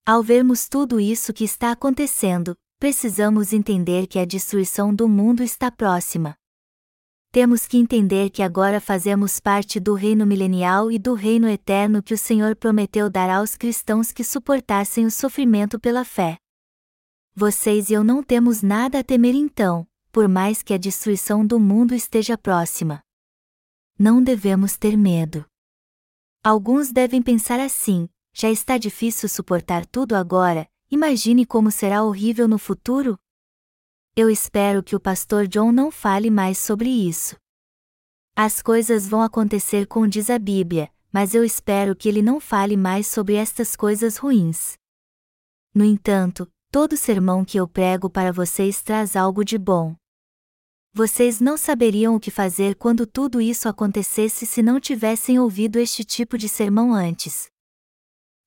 Ao 0.05 0.21
vermos 0.21 0.69
tudo 0.69 1.00
isso 1.00 1.33
que 1.33 1.43
está 1.43 1.71
acontecendo, 1.71 2.55
precisamos 2.79 3.51
entender 3.51 4.05
que 4.05 4.19
a 4.19 4.25
destruição 4.25 4.93
do 4.93 5.09
mundo 5.09 5.41
está 5.41 5.71
próxima. 5.71 6.35
Temos 7.31 7.65
que 7.65 7.77
entender 7.77 8.29
que 8.29 8.43
agora 8.43 8.79
fazemos 8.79 9.39
parte 9.39 9.79
do 9.79 9.93
reino 9.93 10.25
milenial 10.25 10.91
e 10.91 11.00
do 11.00 11.13
reino 11.15 11.50
eterno 11.50 12.03
que 12.03 12.13
o 12.13 12.17
Senhor 12.17 12.55
prometeu 12.55 13.09
dar 13.09 13.29
aos 13.29 13.55
cristãos 13.55 14.12
que 14.12 14.24
suportassem 14.24 15.05
o 15.05 15.12
sofrimento 15.12 15.79
pela 15.79 16.05
fé. 16.05 16.38
Vocês 17.33 17.89
e 17.89 17.93
eu 17.93 18.03
não 18.03 18.21
temos 18.21 18.62
nada 18.62 19.00
a 19.00 19.03
temer 19.03 19.33
então, 19.33 19.88
por 20.12 20.27
mais 20.27 20.62
que 20.62 20.74
a 20.74 20.77
destruição 20.77 21.45
do 21.45 21.59
mundo 21.59 21.95
esteja 21.95 22.38
próxima 22.38 23.01
não 23.97 24.21
devemos 24.21 24.75
ter 24.75 24.97
medo. 24.97 25.45
Alguns 26.43 26.91
devem 26.91 27.21
pensar 27.21 27.59
assim: 27.59 28.09
já 28.38 28.51
está 28.51 28.77
difícil 28.77 29.30
suportar 29.30 29.86
tudo 29.86 30.13
agora, 30.13 30.70
imagine 30.92 31.46
como 31.46 31.72
será 31.72 32.04
horrível 32.04 32.50
no 32.50 32.58
futuro? 32.58 33.18
Eu 34.13 34.30
espero 34.30 34.84
que 34.84 34.94
o 34.94 35.00
pastor 35.00 35.48
John 35.48 35.72
não 35.72 35.89
fale 35.89 36.30
mais 36.30 36.58
sobre 36.58 36.89
isso. 36.89 37.38
As 38.36 38.62
coisas 38.62 39.08
vão 39.08 39.22
acontecer 39.22 39.88
com 39.88 40.06
diz 40.06 40.30
a 40.30 40.38
Bíblia, 40.38 40.92
mas 41.13 41.34
eu 41.34 41.46
espero 41.46 41.96
que 41.96 42.10
ele 42.10 42.22
não 42.22 42.42
fale 42.42 42.75
mais 42.75 43.08
sobre 43.08 43.36
estas 43.36 43.74
coisas 43.74 44.18
ruins. 44.18 44.77
No 45.74 45.86
entanto, 45.86 46.46
todo 46.70 46.98
sermão 46.98 47.46
que 47.46 47.58
eu 47.58 47.65
prego 47.70 48.10
para 48.10 48.34
vocês 48.34 48.82
traz 48.82 49.15
algo 49.15 49.46
de 49.46 49.58
bom. 49.58 49.96
Vocês 50.94 51.39
não 51.39 51.56
saberiam 51.56 52.15
o 52.15 52.20
que 52.20 52.30
fazer 52.30 52.75
quando 52.75 53.08
tudo 53.08 53.39
isso 53.39 53.70
acontecesse 53.70 54.46
se 54.46 54.62
não 54.62 54.77
tivessem 54.77 55.39
ouvido 55.39 55.80
este 55.80 56.04
tipo 56.04 56.38
de 56.38 56.50
sermão 56.50 56.94
antes. 56.94 57.54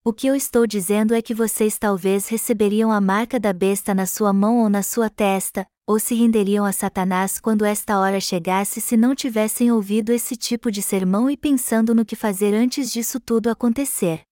O 0.09 0.13
que 0.15 0.27
eu 0.27 0.35
estou 0.35 0.67
dizendo 0.67 1.15
é 1.15 1.21
que 1.21 1.35
vocês 1.35 1.77
talvez 1.77 2.29
receberiam 2.29 2.91
a 2.91 2.99
marca 2.99 3.39
da 3.39 3.53
besta 3.53 3.93
na 3.93 4.07
sua 4.07 4.33
mão 4.33 4.61
ou 4.61 4.71
na 4.71 4.83
sua 4.83 5.11
testa, 5.11 5.67
ou 5.87 5.99
se 5.99 6.15
renderiam 6.15 6.65
a 6.65 6.73
Satanás 6.73 7.39
quando 7.39 7.63
esta 7.63 7.99
hora 7.99 8.19
chegasse 8.19 8.81
se 8.81 8.97
não 8.97 9.15
tivessem 9.15 9.71
ouvido 9.71 10.11
esse 10.11 10.35
tipo 10.35 10.73
de 10.73 10.81
sermão 10.81 11.29
e 11.29 11.37
pensando 11.37 11.95
no 11.95 12.07
que 12.07 12.17
fazer 12.17 12.55
antes 12.55 12.91
disso 12.91 13.21
tudo 13.21 13.51
acontecer. 13.51 14.23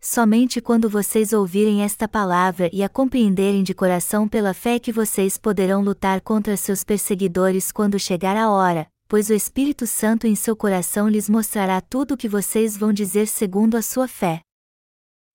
Somente 0.00 0.58
quando 0.58 0.88
vocês 0.88 1.34
ouvirem 1.34 1.82
esta 1.82 2.08
palavra 2.08 2.70
e 2.72 2.82
a 2.82 2.88
compreenderem 2.88 3.62
de 3.62 3.74
coração 3.74 4.26
pela 4.26 4.54
fé 4.54 4.78
que 4.78 4.90
vocês 4.90 5.36
poderão 5.36 5.82
lutar 5.82 6.22
contra 6.22 6.56
seus 6.56 6.82
perseguidores 6.82 7.70
quando 7.70 7.98
chegar 7.98 8.38
a 8.38 8.50
hora, 8.50 8.86
pois 9.06 9.28
o 9.28 9.34
Espírito 9.34 9.86
Santo 9.86 10.26
em 10.26 10.34
seu 10.34 10.56
coração 10.56 11.10
lhes 11.10 11.28
mostrará 11.28 11.78
tudo 11.82 12.14
o 12.14 12.16
que 12.16 12.26
vocês 12.26 12.74
vão 12.74 12.90
dizer 12.90 13.26
segundo 13.28 13.76
a 13.76 13.82
sua 13.82 14.08
fé. 14.08 14.40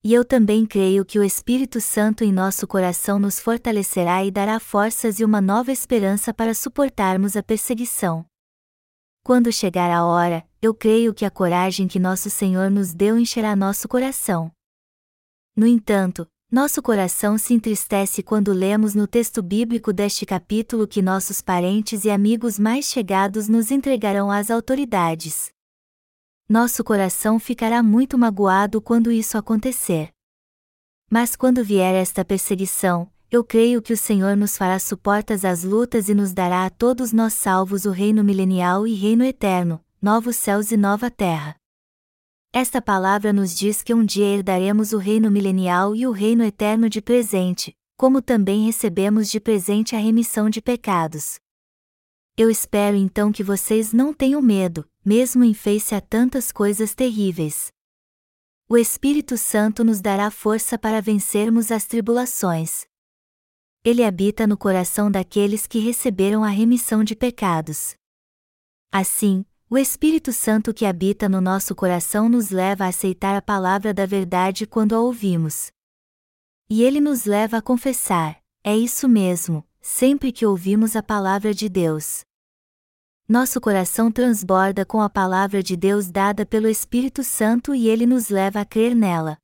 E 0.05 0.13
eu 0.13 0.25
também 0.25 0.65
creio 0.65 1.05
que 1.05 1.17
o 1.17 1.23
Espírito 1.23 1.79
Santo 1.79 2.25
em 2.25 2.31
nosso 2.33 2.67
coração 2.67 3.17
nos 3.17 3.39
fortalecerá 3.39 4.25
e 4.25 4.29
dará 4.29 4.59
forças 4.59 5.21
e 5.21 5.23
uma 5.23 5.39
nova 5.39 5.71
esperança 5.71 6.33
para 6.33 6.53
suportarmos 6.53 7.37
a 7.37 7.41
perseguição. 7.41 8.25
Quando 9.23 9.49
chegar 9.53 9.89
a 9.89 10.03
hora, 10.05 10.45
eu 10.61 10.73
creio 10.73 11.13
que 11.13 11.23
a 11.23 11.31
coragem 11.31 11.87
que 11.87 11.99
nosso 11.99 12.29
Senhor 12.29 12.69
nos 12.69 12.93
deu 12.93 13.17
encherá 13.17 13.55
nosso 13.55 13.87
coração. 13.87 14.51
No 15.55 15.65
entanto, 15.65 16.27
nosso 16.51 16.81
coração 16.81 17.37
se 17.37 17.53
entristece 17.53 18.21
quando 18.21 18.51
lemos 18.51 18.93
no 18.93 19.07
texto 19.07 19.41
bíblico 19.41 19.93
deste 19.93 20.25
capítulo 20.25 20.85
que 20.85 21.01
nossos 21.01 21.41
parentes 21.41 22.03
e 22.03 22.09
amigos 22.09 22.59
mais 22.59 22.87
chegados 22.87 23.47
nos 23.47 23.71
entregarão 23.71 24.29
às 24.29 24.51
autoridades. 24.51 25.53
Nosso 26.53 26.83
coração 26.83 27.39
ficará 27.39 27.81
muito 27.81 28.15
magoado 28.15 28.79
quando 28.79 29.11
isso 29.11 29.39
acontecer. 29.39 30.09
Mas 31.09 31.35
quando 31.35 31.63
vier 31.63 31.95
esta 31.95 32.23
perseguição, 32.23 33.09
eu 33.31 33.43
creio 33.43 33.81
que 33.81 33.91
o 33.91 33.97
Senhor 33.97 34.37
nos 34.37 34.55
fará 34.55 34.77
suportas 34.77 35.43
às 35.43 35.63
lutas 35.63 36.09
e 36.09 36.13
nos 36.13 36.31
dará 36.31 36.63
a 36.63 36.69
todos 36.69 37.11
nós 37.11 37.33
salvos 37.33 37.85
o 37.85 37.89
reino 37.89 38.23
milenial 38.23 38.85
e 38.85 38.93
reino 38.93 39.23
eterno, 39.23 39.83
novos 39.99 40.35
céus 40.35 40.71
e 40.71 40.77
nova 40.77 41.09
terra. 41.09 41.55
Esta 42.53 42.79
palavra 42.79 43.33
nos 43.33 43.57
diz 43.57 43.81
que 43.81 43.91
um 43.91 44.05
dia 44.05 44.35
herdaremos 44.35 44.93
o 44.93 44.99
reino 44.99 45.31
milenial 45.31 45.95
e 45.95 46.05
o 46.05 46.11
reino 46.11 46.43
eterno 46.43 46.87
de 46.87 47.01
presente, 47.01 47.75
como 47.97 48.21
também 48.21 48.63
recebemos 48.67 49.27
de 49.27 49.39
presente 49.39 49.95
a 49.95 49.99
remissão 49.99 50.51
de 50.51 50.61
pecados. 50.61 51.39
Eu 52.37 52.49
espero 52.49 52.97
então 52.97 53.31
que 53.31 53.43
vocês 53.43 53.93
não 53.93 54.13
tenham 54.13 54.41
medo, 54.41 54.89
mesmo 55.05 55.43
em 55.43 55.53
face 55.53 55.93
a 55.93 56.01
tantas 56.01 56.51
coisas 56.51 56.95
terríveis. 56.95 57.71
O 58.67 58.77
Espírito 58.77 59.37
Santo 59.37 59.83
nos 59.83 60.01
dará 60.01 60.31
força 60.31 60.77
para 60.77 61.01
vencermos 61.01 61.71
as 61.71 61.85
tribulações 61.85 62.87
ele 63.83 64.01
habita 64.01 64.47
no 64.47 64.57
coração 64.57 65.11
daqueles 65.11 65.67
que 65.67 65.77
receberam 65.77 66.41
a 66.43 66.47
remissão 66.47 67.03
de 67.03 67.15
pecados. 67.15 67.95
Assim, 68.89 69.45
o 69.69 69.77
Espírito 69.77 70.31
Santo 70.31 70.73
que 70.73 70.85
habita 70.85 71.27
no 71.27 71.41
nosso 71.41 71.75
coração 71.75 72.29
nos 72.29 72.49
leva 72.49 72.85
a 72.85 72.87
aceitar 72.87 73.35
a 73.35 73.41
palavra 73.41 73.93
da 73.93 74.05
verdade 74.05 74.65
quando 74.65 74.95
a 74.95 75.01
ouvimos. 75.01 75.69
E 76.69 76.81
ele 76.81 77.01
nos 77.01 77.25
leva 77.25 77.57
a 77.57 77.61
confessar: 77.61 78.41
é 78.63 78.75
isso 78.75 79.09
mesmo, 79.09 79.67
sempre 79.85 80.31
que 80.31 80.45
ouvimos 80.45 80.95
a 80.95 81.03
palavra 81.03 81.53
de 81.53 81.67
Deus. 81.67 82.21
Nosso 83.27 83.59
coração 83.59 84.09
transborda 84.09 84.85
com 84.85 85.01
a 85.01 85.09
palavra 85.09 85.61
de 85.61 85.75
Deus 85.75 86.09
dada 86.09 86.45
pelo 86.45 86.69
Espírito 86.69 87.21
Santo 87.21 87.75
e 87.75 87.89
ele 87.89 88.05
nos 88.05 88.29
leva 88.29 88.61
a 88.61 88.65
crer 88.65 88.95
nela. 88.95 89.37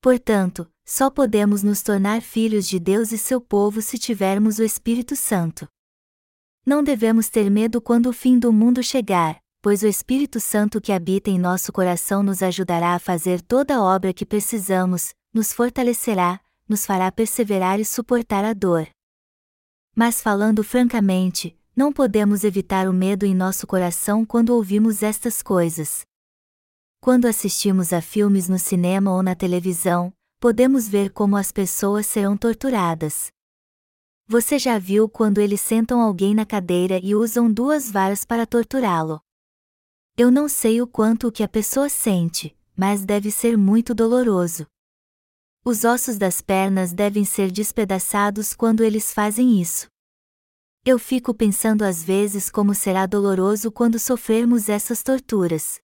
Portanto, 0.00 0.70
só 0.86 1.10
podemos 1.10 1.64
nos 1.64 1.82
tornar 1.82 2.22
filhos 2.22 2.68
de 2.68 2.78
Deus 2.78 3.10
e 3.10 3.18
seu 3.18 3.40
povo 3.40 3.82
se 3.82 3.98
tivermos 3.98 4.60
o 4.60 4.62
Espírito 4.62 5.16
Santo. 5.16 5.66
Não 6.64 6.82
devemos 6.82 7.28
ter 7.28 7.50
medo 7.50 7.80
quando 7.82 8.06
o 8.06 8.12
fim 8.12 8.38
do 8.38 8.52
mundo 8.52 8.84
chegar, 8.84 9.40
pois 9.60 9.82
o 9.82 9.88
Espírito 9.88 10.38
Santo 10.38 10.80
que 10.80 10.92
habita 10.92 11.28
em 11.28 11.40
nosso 11.40 11.72
coração 11.72 12.22
nos 12.22 12.40
ajudará 12.40 12.94
a 12.94 13.00
fazer 13.00 13.42
toda 13.42 13.76
a 13.76 13.82
obra 13.82 14.12
que 14.12 14.24
precisamos, 14.24 15.12
nos 15.34 15.52
fortalecerá, 15.52 16.40
nos 16.68 16.86
fará 16.86 17.10
perseverar 17.10 17.80
e 17.80 17.84
suportar 17.84 18.44
a 18.44 18.52
dor. 18.52 18.88
Mas 19.94 20.20
falando 20.20 20.62
francamente, 20.62 21.58
não 21.74 21.92
podemos 21.92 22.44
evitar 22.44 22.88
o 22.88 22.92
medo 22.92 23.24
em 23.24 23.34
nosso 23.34 23.66
coração 23.66 24.24
quando 24.24 24.50
ouvimos 24.50 25.02
estas 25.02 25.42
coisas. 25.42 26.02
Quando 27.00 27.26
assistimos 27.26 27.92
a 27.92 28.00
filmes 28.00 28.48
no 28.48 28.58
cinema 28.58 29.12
ou 29.12 29.22
na 29.22 29.34
televisão, 29.34 30.12
podemos 30.38 30.88
ver 30.88 31.10
como 31.10 31.36
as 31.36 31.50
pessoas 31.50 32.06
serão 32.06 32.36
torturadas. 32.36 33.30
Você 34.26 34.58
já 34.58 34.78
viu 34.78 35.08
quando 35.08 35.38
eles 35.38 35.60
sentam 35.60 36.00
alguém 36.00 36.34
na 36.34 36.46
cadeira 36.46 37.00
e 37.02 37.14
usam 37.14 37.52
duas 37.52 37.90
varas 37.90 38.24
para 38.24 38.46
torturá-lo? 38.46 39.20
Eu 40.16 40.30
não 40.30 40.48
sei 40.48 40.80
o 40.80 40.86
quanto 40.86 41.28
o 41.28 41.32
que 41.32 41.42
a 41.42 41.48
pessoa 41.48 41.88
sente, 41.88 42.56
mas 42.76 43.04
deve 43.04 43.30
ser 43.30 43.56
muito 43.56 43.94
doloroso. 43.94 44.66
Os 45.62 45.84
ossos 45.84 46.16
das 46.16 46.40
pernas 46.40 46.92
devem 46.92 47.22
ser 47.22 47.50
despedaçados 47.50 48.54
quando 48.54 48.82
eles 48.82 49.12
fazem 49.12 49.60
isso. 49.60 49.88
Eu 50.86 50.98
fico 50.98 51.34
pensando 51.34 51.82
às 51.82 52.02
vezes 52.02 52.48
como 52.48 52.74
será 52.74 53.04
doloroso 53.04 53.70
quando 53.70 53.98
sofrermos 53.98 54.70
essas 54.70 55.02
torturas. 55.02 55.78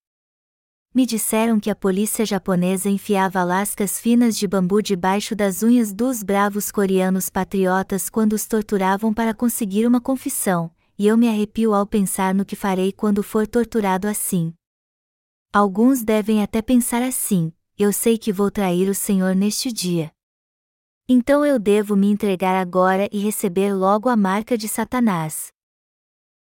Me 0.94 1.04
disseram 1.04 1.60
que 1.60 1.68
a 1.68 1.76
polícia 1.76 2.24
japonesa 2.24 2.88
enfiava 2.88 3.44
lascas 3.44 4.00
finas 4.00 4.38
de 4.38 4.48
bambu 4.48 4.80
debaixo 4.80 5.36
das 5.36 5.62
unhas 5.62 5.92
dos 5.92 6.22
bravos 6.22 6.72
coreanos 6.72 7.28
patriotas 7.28 8.08
quando 8.08 8.32
os 8.32 8.46
torturavam 8.46 9.12
para 9.12 9.34
conseguir 9.34 9.86
uma 9.86 10.00
confissão, 10.00 10.70
e 10.98 11.06
eu 11.06 11.18
me 11.18 11.28
arrepio 11.28 11.74
ao 11.74 11.86
pensar 11.86 12.34
no 12.34 12.46
que 12.46 12.56
farei 12.56 12.92
quando 12.92 13.22
for 13.22 13.46
torturado 13.46 14.08
assim. 14.08 14.54
Alguns 15.52 16.02
devem 16.02 16.42
até 16.42 16.62
pensar 16.62 17.02
assim: 17.02 17.52
eu 17.78 17.92
sei 17.92 18.16
que 18.16 18.32
vou 18.32 18.50
trair 18.50 18.88
o 18.88 18.94
Senhor 18.94 19.34
neste 19.34 19.70
dia. 19.70 20.10
Então 21.06 21.44
eu 21.44 21.58
devo 21.58 21.94
me 21.94 22.06
entregar 22.06 22.56
agora 22.56 23.06
e 23.12 23.18
receber 23.18 23.74
logo 23.74 24.08
a 24.08 24.16
marca 24.16 24.56
de 24.56 24.66
Satanás. 24.66 25.52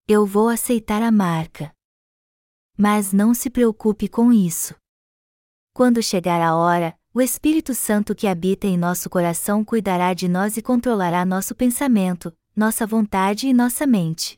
Eu 0.07 0.25
vou 0.25 0.47
aceitar 0.47 1.03
a 1.03 1.11
marca. 1.11 1.75
Mas 2.77 3.11
não 3.11 3.33
se 3.33 3.49
preocupe 3.49 4.07
com 4.07 4.31
isso. 4.31 4.73
Quando 5.73 6.01
chegar 6.01 6.41
a 6.41 6.55
hora, 6.55 6.97
o 7.13 7.21
Espírito 7.21 7.75
Santo 7.75 8.15
que 8.15 8.27
habita 8.27 8.65
em 8.65 8.77
nosso 8.77 9.09
coração 9.09 9.63
cuidará 9.63 10.13
de 10.13 10.29
nós 10.29 10.55
e 10.55 10.61
controlará 10.61 11.25
nosso 11.25 11.53
pensamento, 11.53 12.33
nossa 12.55 12.87
vontade 12.87 13.47
e 13.47 13.53
nossa 13.53 13.85
mente. 13.85 14.37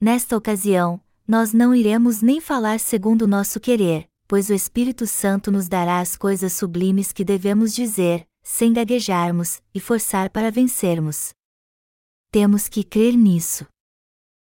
Nesta 0.00 0.34
ocasião, 0.34 0.98
nós 1.28 1.52
não 1.52 1.74
iremos 1.74 2.22
nem 2.22 2.40
falar 2.40 2.80
segundo 2.80 3.28
nosso 3.28 3.60
querer, 3.60 4.09
pois 4.30 4.48
o 4.48 4.54
Espírito 4.54 5.08
Santo 5.08 5.50
nos 5.50 5.68
dará 5.68 5.98
as 5.98 6.16
coisas 6.16 6.52
sublimes 6.52 7.12
que 7.12 7.24
devemos 7.24 7.74
dizer, 7.74 8.24
sem 8.44 8.72
gaguejarmos, 8.72 9.60
e 9.74 9.80
forçar 9.80 10.30
para 10.30 10.52
vencermos. 10.52 11.34
Temos 12.30 12.68
que 12.68 12.84
crer 12.84 13.16
nisso. 13.16 13.66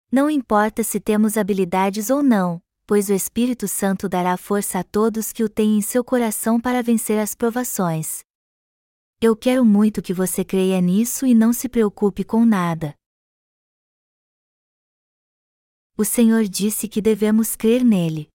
Não 0.10 0.30
importa 0.30 0.82
se 0.82 0.98
temos 0.98 1.36
habilidades 1.36 2.10
ou 2.10 2.24
não, 2.24 2.62
pois 2.88 3.10
o 3.10 3.14
Espírito 3.14 3.68
Santo 3.68 4.08
dará 4.08 4.38
força 4.38 4.80
a 4.80 4.84
todos 4.86 5.34
que 5.34 5.44
o 5.44 5.50
têm 5.50 5.78
em 5.78 5.82
seu 5.82 6.06
coração 6.06 6.58
para 6.58 6.82
vencer 6.82 7.20
as 7.20 7.36
provações. 7.36 8.24
Eu 9.20 9.36
quero 9.36 9.66
muito 9.66 10.02
que 10.02 10.14
você 10.14 10.46
creia 10.46 10.80
nisso 10.80 11.26
e 11.26 11.36
não 11.36 11.52
se 11.52 11.68
preocupe 11.68 12.24
com 12.24 12.46
nada. 12.46 12.96
O 15.98 16.06
Senhor 16.06 16.46
disse 16.46 16.88
que 16.88 17.02
devemos 17.02 17.58
crer 17.58 17.84
nele. 17.84 18.34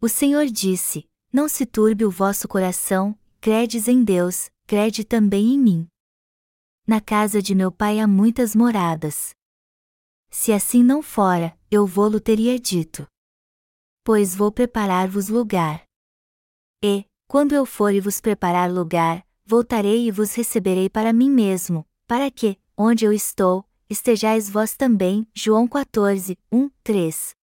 O 0.00 0.08
Senhor 0.08 0.46
disse: 0.46 1.08
Não 1.32 1.48
se 1.48 1.64
turbe 1.64 2.04
o 2.04 2.10
vosso 2.10 2.46
coração, 2.46 3.18
credes 3.40 3.88
em 3.88 4.04
Deus, 4.04 4.50
crede 4.66 5.04
também 5.04 5.54
em 5.54 5.58
mim. 5.58 5.88
Na 6.86 7.00
casa 7.00 7.40
de 7.40 7.54
meu 7.54 7.72
pai 7.72 7.98
há 7.98 8.06
muitas 8.06 8.54
moradas. 8.54 9.34
Se 10.30 10.52
assim 10.52 10.82
não 10.82 11.00
fora, 11.00 11.58
eu 11.70 11.86
vou-lo 11.86 12.20
teria 12.20 12.58
dito. 12.58 13.06
Pois 14.02 14.34
vou 14.34 14.52
preparar-vos 14.52 15.28
lugar. 15.28 15.84
E, 16.82 17.06
quando 17.26 17.54
eu 17.54 17.64
for 17.64 17.94
e 17.94 18.00
vos 18.00 18.20
preparar 18.20 18.70
lugar, 18.70 19.26
voltarei 19.46 20.06
e 20.06 20.10
vos 20.10 20.34
receberei 20.34 20.90
para 20.90 21.12
mim 21.12 21.30
mesmo, 21.30 21.86
para 22.06 22.30
que, 22.30 22.58
onde 22.76 23.04
eu 23.04 23.12
estou, 23.12 23.64
estejais 23.88 24.50
vós 24.50 24.76
também. 24.76 25.26
João 25.32 25.66
14, 25.66 26.38
1, 26.52 26.68
3. 26.82 27.34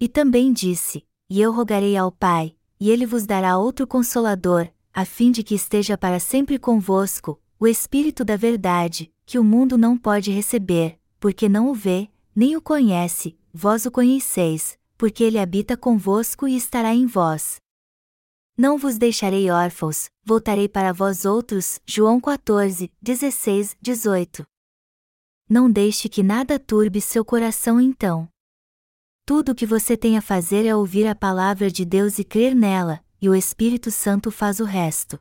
E 0.00 0.08
também 0.08 0.52
disse: 0.52 1.06
E 1.28 1.40
eu 1.40 1.52
rogarei 1.52 1.96
ao 1.96 2.10
Pai, 2.12 2.54
e 2.78 2.90
ele 2.90 3.06
vos 3.06 3.26
dará 3.26 3.58
outro 3.58 3.86
consolador, 3.86 4.68
a 4.92 5.04
fim 5.04 5.30
de 5.30 5.42
que 5.42 5.54
esteja 5.54 5.96
para 5.96 6.20
sempre 6.20 6.58
convosco, 6.58 7.40
o 7.58 7.66
Espírito 7.66 8.24
da 8.24 8.36
Verdade, 8.36 9.12
que 9.24 9.38
o 9.38 9.44
mundo 9.44 9.78
não 9.78 9.96
pode 9.96 10.30
receber, 10.30 10.98
porque 11.18 11.48
não 11.48 11.70
o 11.70 11.74
vê, 11.74 12.10
nem 12.34 12.56
o 12.56 12.60
conhece, 12.60 13.38
vós 13.52 13.86
o 13.86 13.90
conheceis, 13.90 14.78
porque 14.98 15.22
ele 15.24 15.38
habita 15.38 15.76
convosco 15.76 16.46
e 16.46 16.56
estará 16.56 16.94
em 16.94 17.06
vós. 17.06 17.56
Não 18.56 18.76
vos 18.76 18.98
deixarei 18.98 19.50
órfãos, 19.50 20.10
voltarei 20.24 20.68
para 20.68 20.92
vós 20.92 21.24
outros. 21.24 21.80
João 21.86 22.20
14, 22.20 22.92
16, 23.00 23.76
18. 23.80 24.44
Não 25.48 25.70
deixe 25.70 26.08
que 26.08 26.22
nada 26.22 26.58
turbe 26.58 27.00
seu 27.00 27.24
coração 27.24 27.80
então. 27.80 28.28
Tudo 29.24 29.52
o 29.52 29.54
que 29.54 29.64
você 29.64 29.96
tem 29.96 30.18
a 30.18 30.22
fazer 30.22 30.66
é 30.66 30.74
ouvir 30.74 31.06
a 31.06 31.14
palavra 31.14 31.70
de 31.70 31.84
Deus 31.84 32.18
e 32.18 32.24
crer 32.24 32.56
nela, 32.56 33.04
e 33.20 33.28
o 33.28 33.34
Espírito 33.34 33.88
Santo 33.88 34.32
faz 34.32 34.58
o 34.58 34.64
resto. 34.64 35.16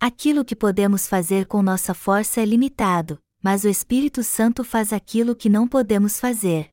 Aquilo 0.00 0.44
que 0.44 0.56
podemos 0.56 1.06
fazer 1.06 1.46
com 1.46 1.62
nossa 1.62 1.94
força 1.94 2.40
é 2.40 2.44
limitado, 2.44 3.18
mas 3.40 3.62
o 3.62 3.68
Espírito 3.68 4.24
Santo 4.24 4.64
faz 4.64 4.92
aquilo 4.92 5.36
que 5.36 5.48
não 5.48 5.68
podemos 5.68 6.18
fazer. 6.18 6.68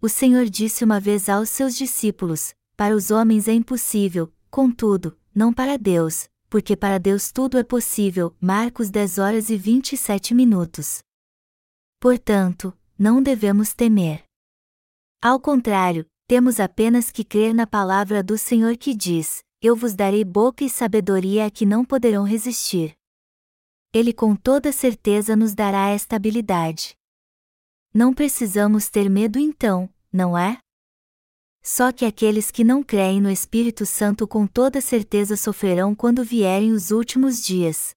O 0.00 0.10
Senhor 0.10 0.44
disse 0.44 0.84
uma 0.84 1.00
vez 1.00 1.26
aos 1.28 1.48
seus 1.48 1.74
discípulos: 1.74 2.54
Para 2.76 2.94
os 2.94 3.10
homens 3.10 3.48
é 3.48 3.54
impossível, 3.54 4.30
contudo, 4.50 5.18
não 5.34 5.54
para 5.54 5.78
Deus, 5.78 6.28
porque 6.50 6.76
para 6.76 6.98
Deus 6.98 7.32
tudo 7.32 7.56
é 7.56 7.64
possível. 7.64 8.36
Marcos 8.38 8.90
10 8.90 9.18
horas 9.18 9.48
e 9.48 9.56
27 9.56 10.34
minutos. 10.34 10.98
Portanto, 11.98 12.76
não 12.98 13.22
devemos 13.22 13.72
temer. 13.72 14.29
Ao 15.22 15.38
contrário, 15.38 16.06
temos 16.26 16.58
apenas 16.58 17.10
que 17.10 17.22
crer 17.22 17.52
na 17.52 17.66
palavra 17.66 18.22
do 18.22 18.38
Senhor 18.38 18.74
que 18.78 18.94
diz: 18.94 19.44
Eu 19.60 19.76
vos 19.76 19.94
darei 19.94 20.24
boca 20.24 20.64
e 20.64 20.70
sabedoria 20.70 21.44
a 21.44 21.50
que 21.50 21.66
não 21.66 21.84
poderão 21.84 22.24
resistir. 22.24 22.96
Ele 23.92 24.14
com 24.14 24.34
toda 24.34 24.72
certeza 24.72 25.36
nos 25.36 25.54
dará 25.54 25.90
esta 25.90 26.16
habilidade. 26.16 26.96
Não 27.92 28.14
precisamos 28.14 28.88
ter 28.88 29.10
medo 29.10 29.38
então, 29.38 29.92
não 30.10 30.38
é? 30.38 30.58
Só 31.62 31.92
que 31.92 32.06
aqueles 32.06 32.50
que 32.50 32.64
não 32.64 32.82
creem 32.82 33.20
no 33.20 33.30
Espírito 33.30 33.84
Santo 33.84 34.26
com 34.26 34.46
toda 34.46 34.80
certeza 34.80 35.36
sofrerão 35.36 35.94
quando 35.94 36.24
vierem 36.24 36.72
os 36.72 36.90
últimos 36.90 37.44
dias. 37.44 37.90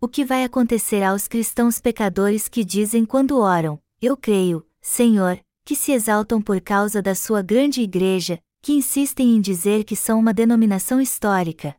O 0.00 0.06
que 0.06 0.24
vai 0.24 0.44
acontecer 0.44 1.02
aos 1.02 1.26
cristãos 1.26 1.80
pecadores 1.80 2.46
que 2.46 2.62
dizem 2.62 3.04
quando 3.04 3.40
oram: 3.40 3.82
Eu 4.00 4.16
creio, 4.16 4.64
Senhor, 4.80 5.40
que 5.70 5.76
se 5.76 5.92
exaltam 5.92 6.42
por 6.42 6.60
causa 6.60 7.00
da 7.00 7.14
sua 7.14 7.42
grande 7.42 7.80
igreja, 7.80 8.42
que 8.60 8.72
insistem 8.72 9.36
em 9.36 9.40
dizer 9.40 9.84
que 9.84 9.94
são 9.94 10.18
uma 10.18 10.34
denominação 10.34 11.00
histórica? 11.00 11.76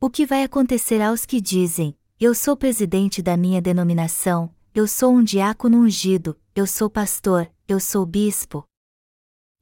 O 0.00 0.08
que 0.08 0.24
vai 0.24 0.42
acontecer 0.42 1.02
aos 1.02 1.26
que 1.26 1.38
dizem: 1.38 1.94
eu 2.18 2.34
sou 2.34 2.56
presidente 2.56 3.20
da 3.20 3.36
minha 3.36 3.60
denominação, 3.60 4.50
eu 4.74 4.88
sou 4.88 5.12
um 5.12 5.22
diácono 5.22 5.76
ungido, 5.76 6.40
eu 6.54 6.66
sou 6.66 6.88
pastor, 6.88 7.52
eu 7.68 7.78
sou 7.78 8.06
bispo. 8.06 8.64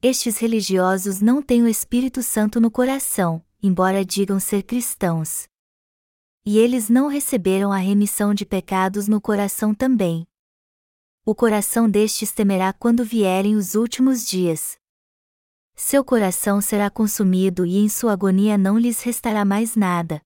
Estes 0.01 0.37
religiosos 0.37 1.19
não 1.19 1.41
têm 1.41 1.61
o 1.61 1.67
Espírito 1.67 2.23
Santo 2.23 2.61
no 2.61 2.71
coração, 2.71 3.43
embora 3.61 4.05
digam 4.05 4.39
ser 4.39 4.63
cristãos. 4.63 5.45
E 6.45 6.57
eles 6.57 6.87
não 6.87 7.09
receberam 7.09 7.73
a 7.73 7.77
remissão 7.79 8.33
de 8.33 8.45
pecados 8.45 9.09
no 9.09 9.19
coração 9.19 9.75
também. 9.75 10.25
O 11.27 11.33
coração 11.33 11.89
destes 11.89 12.31
temerá 12.31 12.71
quando 12.71 13.03
vierem 13.03 13.55
os 13.55 13.73
últimos 13.73 14.27
dias. 14.27 14.77
Seu 15.75 16.05
coração 16.05 16.61
será 16.61 16.87
consumido 16.87 17.65
e 17.65 17.77
em 17.77 17.89
sua 17.89 18.13
agonia 18.13 18.59
não 18.59 18.77
lhes 18.77 19.01
restará 19.01 19.43
mais 19.43 19.75
nada, 19.75 20.21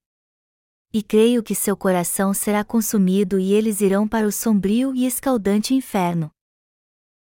e 0.92 1.02
creio 1.02 1.42
que 1.42 1.56
seu 1.56 1.78
coração 1.78 2.34
será 2.34 2.66
consumido 2.66 3.40
e 3.40 3.54
eles 3.54 3.80
irão 3.80 4.10
para 4.10 4.28
o 4.28 4.32
sombrio 4.32 4.94
e 4.94 5.06
escaldante 5.06 5.74
inferno. 5.74 6.30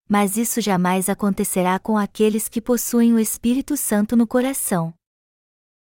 Mas 0.09 0.37
isso 0.37 0.61
jamais 0.61 1.09
acontecerá 1.09 1.77
com 1.81 1.99
aqueles 1.99 2.49
que 2.49 2.61
possuem 2.61 3.13
o 3.13 3.19
Espírito 3.19 3.77
Santo 3.77 4.15
no 4.15 4.25
coração. 4.25 4.95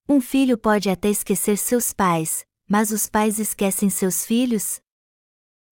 Um 0.07 0.21
filho 0.21 0.59
pode 0.59 0.91
até 0.91 1.09
esquecer 1.09 1.57
seus 1.57 1.91
pais, 1.91 2.45
mas 2.67 2.91
os 2.91 3.09
pais 3.09 3.39
esquecem 3.39 3.89
seus 3.89 4.23
filhos? 4.23 4.79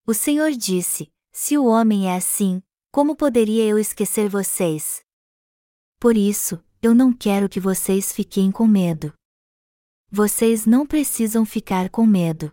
O 0.04 0.16
Senhor 0.16 0.50
disse: 0.50 1.12
Se 1.40 1.56
o 1.56 1.66
homem 1.66 2.10
é 2.10 2.16
assim, 2.16 2.64
como 2.92 3.16
poderia 3.16 3.64
eu 3.64 3.78
esquecer 3.78 4.28
vocês? 4.28 5.02
Por 6.00 6.18
isso, 6.18 6.60
eu 6.82 6.96
não 6.96 7.14
quero 7.14 7.48
que 7.48 7.60
vocês 7.60 8.12
fiquem 8.12 8.52
com 8.52 8.66
medo. 8.66 9.14
Vocês 10.10 10.66
não 10.66 10.84
precisam 10.84 11.46
ficar 11.46 11.92
com 11.92 12.08
medo. 12.08 12.52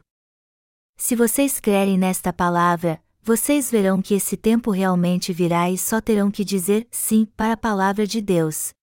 Se 0.99 1.17
vocês 1.17 1.59
crerem 1.59 1.97
nesta 1.97 2.31
palavra, 2.31 3.03
vocês 3.23 3.71
verão 3.71 4.03
que 4.03 4.13
esse 4.13 4.37
tempo 4.37 4.71
realmente 4.71 5.33
virá 5.33 5.71
e 5.71 5.79
só 5.79 5.99
terão 5.99 6.31
que 6.31 6.45
dizer 6.45 6.87
sim 6.91 7.25
para 7.25 7.55
a 7.55 7.57
palavra 7.57 8.07
de 8.07 8.21
Deus. 8.21 8.75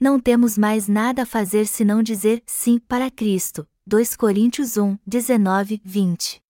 Não 0.00 0.18
temos 0.18 0.56
mais 0.56 0.88
nada 0.88 1.24
a 1.24 1.26
fazer 1.26 1.66
senão 1.66 2.02
dizer 2.02 2.42
sim 2.46 2.78
para 2.78 3.10
Cristo. 3.10 3.68
2 3.86 4.16
Coríntios 4.16 4.78
1, 4.78 4.96
19, 5.06 5.82
20. 5.84 6.41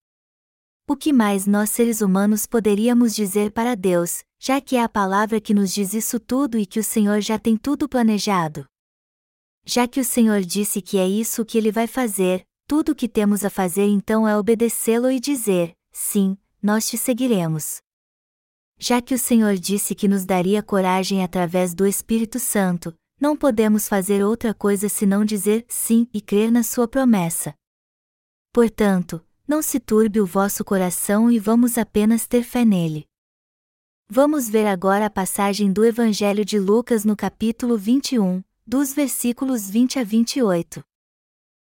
O 0.92 0.96
que 1.05 1.11
mais 1.11 1.46
nós 1.46 1.70
seres 1.70 2.02
humanos 2.02 2.44
poderíamos 2.44 3.14
dizer 3.14 3.50
para 3.50 3.74
Deus, 3.74 4.22
já 4.38 4.61
que 4.61 4.76
é 4.76 4.83
a 4.83 4.88
palavra 4.90 5.40
que 5.40 5.55
nos 5.55 5.72
diz 5.72 5.94
isso 5.94 6.20
tudo 6.20 6.59
e 6.59 6.66
que 6.66 6.78
o 6.78 6.85
Senhor 6.85 7.18
já 7.22 7.38
tem 7.38 7.57
tudo 7.57 7.88
planejado? 7.88 8.66
Já 9.64 9.88
que 9.88 9.98
o 9.98 10.05
Senhor 10.05 10.42
disse 10.42 10.83
que 10.83 10.98
é 10.98 11.09
isso 11.09 11.46
que 11.46 11.57
ele 11.57 11.72
vai 11.72 11.87
fazer, 11.87 12.44
tudo 12.68 12.92
o 12.92 12.94
que 12.94 13.09
temos 13.09 13.42
a 13.42 13.48
fazer 13.48 13.87
então 13.87 14.28
é 14.28 14.37
obedecê-lo 14.37 15.11
e 15.11 15.18
dizer: 15.18 15.72
sim, 15.90 16.37
nós 16.62 16.87
te 16.87 16.98
seguiremos. 16.98 17.81
Já 18.78 19.00
que 19.00 19.14
o 19.14 19.18
Senhor 19.18 19.55
disse 19.55 19.94
que 19.94 20.07
nos 20.07 20.26
daria 20.26 20.62
coragem 20.62 21.24
através 21.24 21.74
do 21.74 21.87
Espírito 21.87 22.38
Santo, 22.38 22.94
não 23.18 23.35
podemos 23.35 23.88
fazer 23.88 24.22
outra 24.22 24.52
coisa 24.52 24.90
senão 24.90 25.24
dizer 25.24 25.64
sim 25.70 26.07
e 26.12 26.20
crer 26.20 26.52
na 26.52 26.62
Sua 26.62 26.87
promessa. 26.87 27.55
Portanto, 28.52 29.24
não 29.46 29.61
se 29.62 29.81
turbe 29.81 30.20
o 30.20 30.26
vosso 30.26 30.64
coração 30.64 31.31
e 31.31 31.38
vamos 31.38 31.76
apenas 31.76 32.26
ter 32.26 32.42
fé 32.42 32.64
nele. 32.64 33.07
Vamos 34.09 34.48
ver 34.48 34.66
agora 34.66 35.07
a 35.07 35.11
passagem 35.11 35.72
do 35.72 35.85
Evangelho 35.85 36.44
de 36.44 36.59
Lucas 36.59 37.05
no 37.05 37.16
capítulo 37.16 37.78
21, 37.78 38.42
dos 38.66 38.92
versículos 38.92 39.68
20 39.70 39.98
a 39.98 40.05
28. 40.05 40.85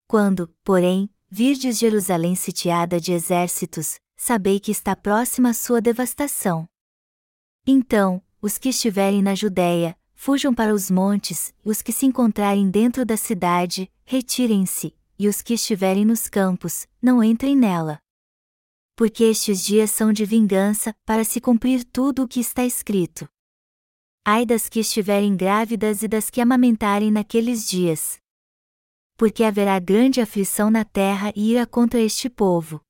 Quando, 0.07 0.49
porém, 0.65 1.09
virdes 1.29 1.79
Jerusalém 1.79 2.35
sitiada 2.35 3.01
de 3.01 3.13
exércitos, 3.13 4.01
sabei 4.17 4.59
que 4.59 4.71
está 4.71 4.97
próxima 4.97 5.51
a 5.51 5.55
sua 5.55 5.81
devastação. 5.81 6.67
Então, 7.67 8.23
os 8.43 8.59
que 8.59 8.71
estiverem 8.71 9.23
na 9.23 9.35
Judéia, 9.35 9.97
fujam 10.15 10.55
para 10.55 10.75
os 10.75 10.91
montes, 10.91 11.55
os 11.65 11.81
que 11.81 11.93
se 11.93 12.07
encontrarem 12.07 12.71
dentro 12.71 13.05
da 13.05 13.17
cidade, 13.17 13.91
retirem-se, 14.05 14.95
e 15.21 15.29
os 15.29 15.43
que 15.43 15.53
estiverem 15.53 16.07
nos 16.07 16.29
campos, 16.29 16.87
não 17.03 17.23
entrem 17.23 17.55
nela. 17.55 18.01
Porque 18.97 19.25
estes 19.25 19.63
dias 19.63 19.91
são 19.91 20.15
de 20.15 20.25
vingança, 20.25 20.95
para 21.05 21.25
se 21.25 21.43
cumprir 21.43 21.85
tudo 21.85 22.23
o 22.23 22.29
que 22.29 22.41
está 22.41 22.65
escrito. 22.65 23.29
Ai 24.25 24.47
das 24.47 24.67
que 24.67 24.81
estiverem 24.81 25.37
grávidas 25.37 26.03
e 26.03 26.09
das 26.09 26.31
que 26.31 26.41
amamentarem 26.41 27.11
naqueles 27.11 27.69
dias. 27.69 28.19
Porque 29.15 29.45
haverá 29.45 29.79
grande 29.79 30.23
aflição 30.23 30.71
na 30.71 30.87
terra 30.87 31.31
e 31.37 31.51
ira 31.51 31.67
contra 31.67 32.01
este 32.01 32.31
povo. 32.31 32.81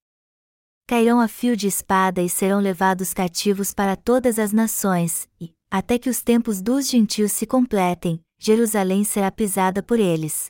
Cairão 0.87 1.19
a 1.19 1.27
fio 1.27 1.57
de 1.57 1.67
espada 1.67 2.23
e 2.23 2.29
serão 2.29 2.61
levados 2.61 3.13
cativos 3.13 3.75
para 3.75 3.97
todas 3.97 4.39
as 4.39 4.53
nações, 4.53 5.29
e, 5.41 5.53
até 5.69 5.99
que 5.99 6.09
os 6.09 6.23
tempos 6.23 6.63
dos 6.63 6.89
gentios 6.89 7.33
se 7.33 7.45
completem, 7.45 8.25
Jerusalém 8.39 9.03
será 9.03 9.33
pisada 9.33 9.83
por 9.83 9.99
eles. 9.99 10.49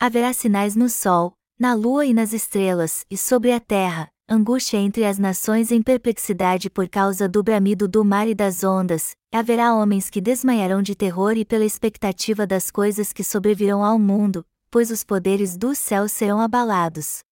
Haverá 0.00 0.32
sinais 0.32 0.74
no 0.74 0.88
sol, 0.88 1.34
na 1.58 1.74
lua 1.74 2.04
e 2.06 2.12
nas 2.12 2.32
estrelas, 2.32 3.04
e 3.10 3.16
sobre 3.16 3.52
a 3.52 3.60
terra, 3.60 4.10
angústia 4.28 4.78
entre 4.78 5.04
as 5.04 5.18
nações 5.18 5.70
em 5.70 5.82
perplexidade 5.82 6.70
por 6.70 6.88
causa 6.88 7.28
do 7.28 7.42
bramido 7.42 7.86
do 7.86 8.04
mar 8.04 8.26
e 8.26 8.34
das 8.34 8.64
ondas, 8.64 9.14
haverá 9.32 9.74
homens 9.74 10.10
que 10.10 10.20
desmaiarão 10.20 10.82
de 10.82 10.94
terror 10.94 11.36
e 11.36 11.44
pela 11.44 11.64
expectativa 11.64 12.46
das 12.46 12.70
coisas 12.70 13.12
que 13.12 13.22
sobrevirão 13.22 13.84
ao 13.84 13.98
mundo, 13.98 14.44
pois 14.70 14.90
os 14.90 15.04
poderes 15.04 15.56
do 15.56 15.74
céu 15.74 16.08
serão 16.08 16.40
abalados. 16.40 17.22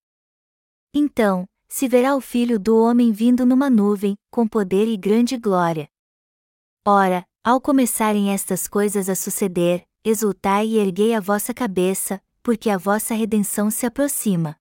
Então, 0.95 1.47
se 1.69 1.89
verá 1.89 2.17
o 2.17 2.21
Filho 2.21 2.59
do 2.59 2.77
Homem 2.77 3.13
vindo 3.13 3.47
numa 3.47 3.71
nuvem, 3.71 4.17
com 4.31 4.47
poder 4.47 4.87
e 4.89 4.97
grande 4.97 5.37
glória. 5.37 5.89
Ora, 6.87 7.25
ao 7.43 7.61
começarem 7.61 8.31
estas 8.33 8.69
coisas 8.69 9.09
a 9.09 9.15
suceder, 9.15 9.87
exultai 10.05 10.67
e 10.67 10.79
erguei 10.79 11.15
a 11.15 11.21
vossa 11.21 11.55
cabeça, 11.55 12.21
porque 12.43 12.71
a 12.71 12.77
vossa 12.79 13.15
redenção 13.15 13.71
se 13.71 13.87
aproxima. 13.87 14.57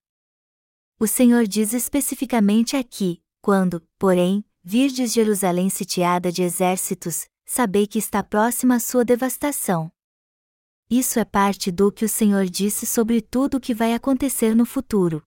O 0.98 1.06
Senhor 1.06 1.46
diz 1.46 1.72
especificamente 1.72 2.76
aqui: 2.76 3.22
quando, 3.40 3.82
porém, 3.98 4.44
virdes 4.62 5.12
Jerusalém 5.12 5.70
sitiada 5.70 6.30
de 6.30 6.42
exércitos, 6.42 7.26
sabei 7.46 7.86
que 7.86 7.98
está 7.98 8.22
próxima 8.22 8.76
a 8.76 8.80
sua 8.80 9.04
devastação. 9.04 9.90
Isso 10.90 11.18
é 11.18 11.24
parte 11.24 11.70
do 11.70 11.90
que 11.90 12.04
o 12.04 12.08
Senhor 12.08 12.46
disse 12.46 12.84
sobre 12.84 13.20
tudo 13.20 13.56
o 13.56 13.60
que 13.60 13.72
vai 13.72 13.94
acontecer 13.94 14.54
no 14.54 14.66
futuro. 14.66 15.22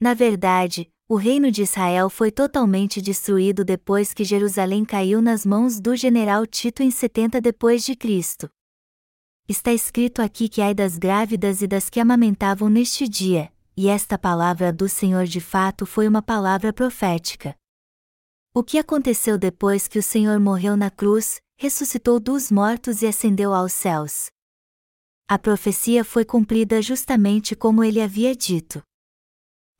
Na 0.00 0.14
verdade, 0.14 0.90
o 1.08 1.16
reino 1.16 1.50
de 1.50 1.62
Israel 1.62 2.08
foi 2.08 2.30
totalmente 2.30 3.02
destruído 3.02 3.64
depois 3.64 4.14
que 4.14 4.22
Jerusalém 4.22 4.84
caiu 4.84 5.20
nas 5.20 5.44
mãos 5.44 5.80
do 5.80 5.96
general 5.96 6.46
Tito 6.46 6.84
em 6.84 6.90
70 6.90 7.40
depois 7.40 7.84
de 7.84 7.96
Cristo. 7.96 8.48
Está 9.50 9.72
escrito 9.72 10.22
aqui 10.22 10.48
que 10.48 10.62
ai 10.62 10.72
das 10.72 10.96
grávidas 10.96 11.60
e 11.60 11.66
das 11.66 11.90
que 11.90 11.98
amamentavam 11.98 12.68
neste 12.68 13.08
dia, 13.08 13.52
e 13.76 13.88
esta 13.88 14.16
palavra 14.16 14.72
do 14.72 14.88
Senhor 14.88 15.24
de 15.24 15.40
fato 15.40 15.84
foi 15.84 16.06
uma 16.06 16.22
palavra 16.22 16.72
profética. 16.72 17.56
O 18.54 18.62
que 18.62 18.78
aconteceu 18.78 19.36
depois 19.36 19.88
que 19.88 19.98
o 19.98 20.02
Senhor 20.04 20.38
morreu 20.38 20.76
na 20.76 20.88
cruz, 20.88 21.40
ressuscitou 21.58 22.20
dos 22.20 22.48
mortos 22.48 23.02
e 23.02 23.08
ascendeu 23.08 23.52
aos 23.52 23.72
céus? 23.72 24.30
A 25.28 25.36
profecia 25.36 26.04
foi 26.04 26.24
cumprida 26.24 26.80
justamente 26.80 27.56
como 27.56 27.82
ele 27.82 28.00
havia 28.00 28.36
dito 28.36 28.80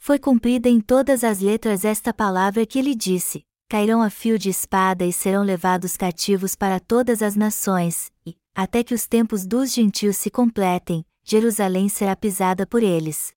foi 0.03 0.19
cumprida 0.19 0.69
em 0.69 0.81
todas 0.81 1.23
as 1.23 1.41
letras 1.41 1.85
esta 1.85 2.13
palavra 2.13 2.67
que 2.67 2.79
ele 2.79 2.95
disse: 2.95 3.45
cairão 3.69 4.03
a 4.03 4.11
fio 4.11 4.39
de 4.39 4.49
espada 4.49 5.05
e 5.05 5.13
serão 5.13 5.45
levados 5.45 5.97
cativos 5.97 6.57
para 6.57 6.81
todas 6.81 7.23
as 7.23 7.37
nações, 7.37 8.11
até 8.55 8.83
que 8.83 8.95
os 8.95 9.07
tempos 9.07 9.47
dos 9.47 9.73
gentios 9.73 10.17
se 10.17 10.31
completem, 10.31 11.05
Jerusalém 11.23 11.89
será 11.89 12.17
pisada 12.17 12.67
por 12.67 12.83
eles. 12.83 13.33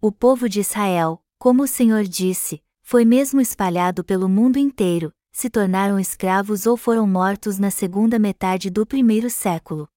O 0.00 0.10
povo 0.10 0.48
de 0.48 0.60
Israel, 0.60 1.22
como 1.38 1.62
o 1.62 1.68
Senhor 1.68 2.04
disse, 2.04 2.62
foi 2.82 3.04
mesmo 3.04 3.40
espalhado 3.40 4.02
pelo 4.04 4.28
mundo 4.28 4.58
inteiro, 4.58 5.12
se 5.32 5.48
tornaram 5.48 5.98
escravos 5.98 6.66
ou 6.66 6.76
foram 6.76 7.06
mortos 7.06 7.58
na 7.58 7.70
segunda 7.70 8.18
metade 8.18 8.68
do 8.68 8.84
primeiro 8.84 9.30
século. 9.30 9.88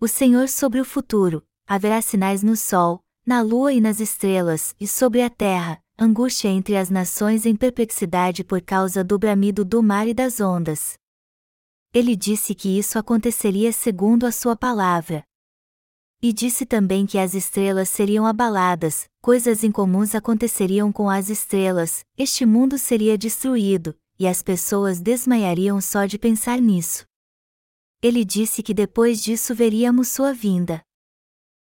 O 0.00 0.08
Senhor 0.08 0.48
sobre 0.48 0.80
o 0.80 0.84
futuro, 0.84 1.46
haverá 1.66 2.00
sinais 2.00 2.42
no 2.42 2.56
sol, 2.56 3.04
na 3.24 3.42
lua 3.42 3.72
e 3.72 3.80
nas 3.80 4.00
estrelas, 4.00 4.74
e 4.80 4.88
sobre 4.88 5.22
a 5.22 5.30
terra, 5.30 5.80
angústia 5.98 6.48
entre 6.48 6.76
as 6.76 6.88
nações 6.88 7.44
em 7.44 7.54
perplexidade 7.54 8.42
por 8.42 8.62
causa 8.62 9.04
do 9.04 9.18
bramido 9.18 9.64
do 9.64 9.82
mar 9.82 10.08
e 10.08 10.14
das 10.14 10.40
ondas. 10.40 10.99
Ele 11.92 12.14
disse 12.14 12.54
que 12.54 12.78
isso 12.78 12.98
aconteceria 13.00 13.72
segundo 13.72 14.24
a 14.24 14.30
sua 14.30 14.54
palavra. 14.54 15.24
E 16.22 16.32
disse 16.32 16.64
também 16.64 17.04
que 17.04 17.18
as 17.18 17.34
estrelas 17.34 17.88
seriam 17.88 18.24
abaladas, 18.24 19.08
coisas 19.20 19.64
incomuns 19.64 20.14
aconteceriam 20.14 20.92
com 20.92 21.10
as 21.10 21.28
estrelas, 21.28 22.04
este 22.16 22.46
mundo 22.46 22.78
seria 22.78 23.18
destruído, 23.18 23.98
e 24.18 24.28
as 24.28 24.40
pessoas 24.40 25.00
desmaiariam 25.00 25.80
só 25.80 26.04
de 26.04 26.16
pensar 26.16 26.60
nisso. 26.60 27.04
Ele 28.00 28.24
disse 28.24 28.62
que 28.62 28.72
depois 28.72 29.20
disso 29.20 29.52
veríamos 29.52 30.08
sua 30.08 30.32
vinda. 30.32 30.82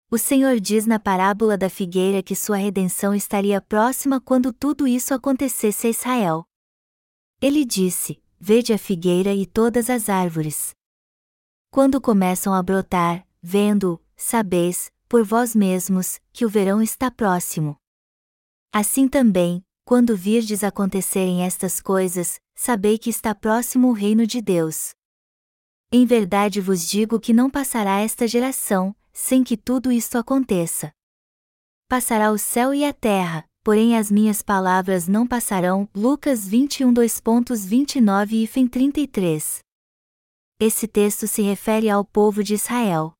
O 0.09 0.17
Senhor 0.17 0.61
diz 0.61 0.85
na 0.85 0.97
parábola 0.97 1.57
da 1.57 1.69
figueira 1.69 2.23
que 2.23 2.35
sua 2.35 2.55
redenção 2.55 3.13
estaria 3.13 3.59
próxima 3.59 4.21
quando 4.21 4.53
tudo 4.53 4.87
isso 4.87 5.13
acontecesse 5.13 5.87
a 5.87 5.89
Israel. 5.89 6.45
Ele 7.41 7.65
disse: 7.65 8.23
Vede 8.39 8.73
a 8.73 8.77
figueira 8.77 9.33
e 9.33 9.45
todas 9.45 9.89
as 9.89 10.09
árvores. 10.09 10.75
Quando 11.71 11.99
começam 11.99 12.53
a 12.53 12.61
brotar, 12.61 13.25
vendo, 13.41 14.01
sabeis, 14.15 14.91
por 15.07 15.23
vós 15.23 15.55
mesmos, 15.55 16.19
que 16.31 16.45
o 16.45 16.49
verão 16.49 16.81
está 16.81 17.09
próximo. 17.09 17.77
Assim 18.71 19.07
também, 19.07 19.63
quando 19.83 20.15
virdes 20.15 20.63
acontecerem 20.63 21.43
estas 21.43 21.79
coisas, 21.79 22.39
sabei 22.55 22.97
que 22.97 23.09
está 23.09 23.35
próximo 23.35 23.89
o 23.89 23.93
reino 23.93 24.25
de 24.25 24.41
Deus. 24.41 24.93
Em 25.91 26.05
verdade 26.05 26.59
vos 26.59 26.87
digo 26.87 27.19
que 27.19 27.33
não 27.33 27.49
passará 27.49 27.99
esta 27.99 28.27
geração, 28.27 28.95
sem 29.13 29.43
que 29.43 29.55
tudo 29.55 29.91
isto 29.91 30.17
aconteça. 30.17 30.91
Passará 31.87 32.31
o 32.31 32.37
céu 32.37 32.73
e 32.73 32.83
a 32.83 32.91
terra, 32.91 33.47
porém 33.65 33.97
as 33.97 34.11
minhas 34.11 34.43
palavras 34.43 35.07
não 35.07 35.25
passarão. 35.25 35.89
Lucas 35.95 36.47
21 36.47 36.93
2.29 36.93 38.43
e 38.43 38.45
fim 38.45 38.67
33. 38.67 39.57
Esse 40.59 40.87
texto 40.87 41.25
se 41.25 41.41
refere 41.41 41.89
ao 41.89 42.05
povo 42.05 42.43
de 42.43 42.53
Israel. 42.53 43.13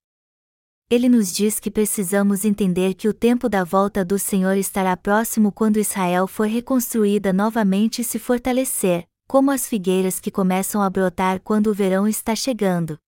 Ele 0.88 1.10
nos 1.10 1.34
diz 1.34 1.60
que 1.60 1.72
precisamos 1.72 2.46
entender 2.46 2.94
que 2.94 3.08
o 3.08 3.14
tempo 3.14 3.50
da 3.50 3.64
volta 3.64 4.06
do 4.06 4.20
Senhor 4.20 4.56
estará 4.56 4.96
próximo 4.96 5.52
quando 5.52 5.80
Israel 5.80 6.28
for 6.28 6.46
reconstruída 6.46 7.34
novamente 7.34 8.02
e 8.02 8.04
se 8.04 8.20
fortalecer, 8.20 9.08
como 9.28 9.50
as 9.50 9.68
figueiras 9.68 10.20
que 10.20 10.30
começam 10.30 10.80
a 10.80 10.90
brotar 10.92 11.42
quando 11.42 11.72
o 11.72 11.74
verão 11.74 12.08
está 12.08 12.36
chegando. 12.36 13.00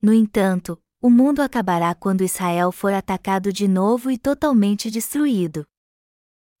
No 0.00 0.14
entanto, 0.14 0.80
o 1.02 1.10
mundo 1.10 1.40
acabará 1.42 1.92
quando 1.92 2.22
Israel 2.22 2.70
for 2.70 2.94
atacado 2.94 3.52
de 3.52 3.66
novo 3.66 4.12
e 4.12 4.16
totalmente 4.16 4.92
destruído. 4.92 5.66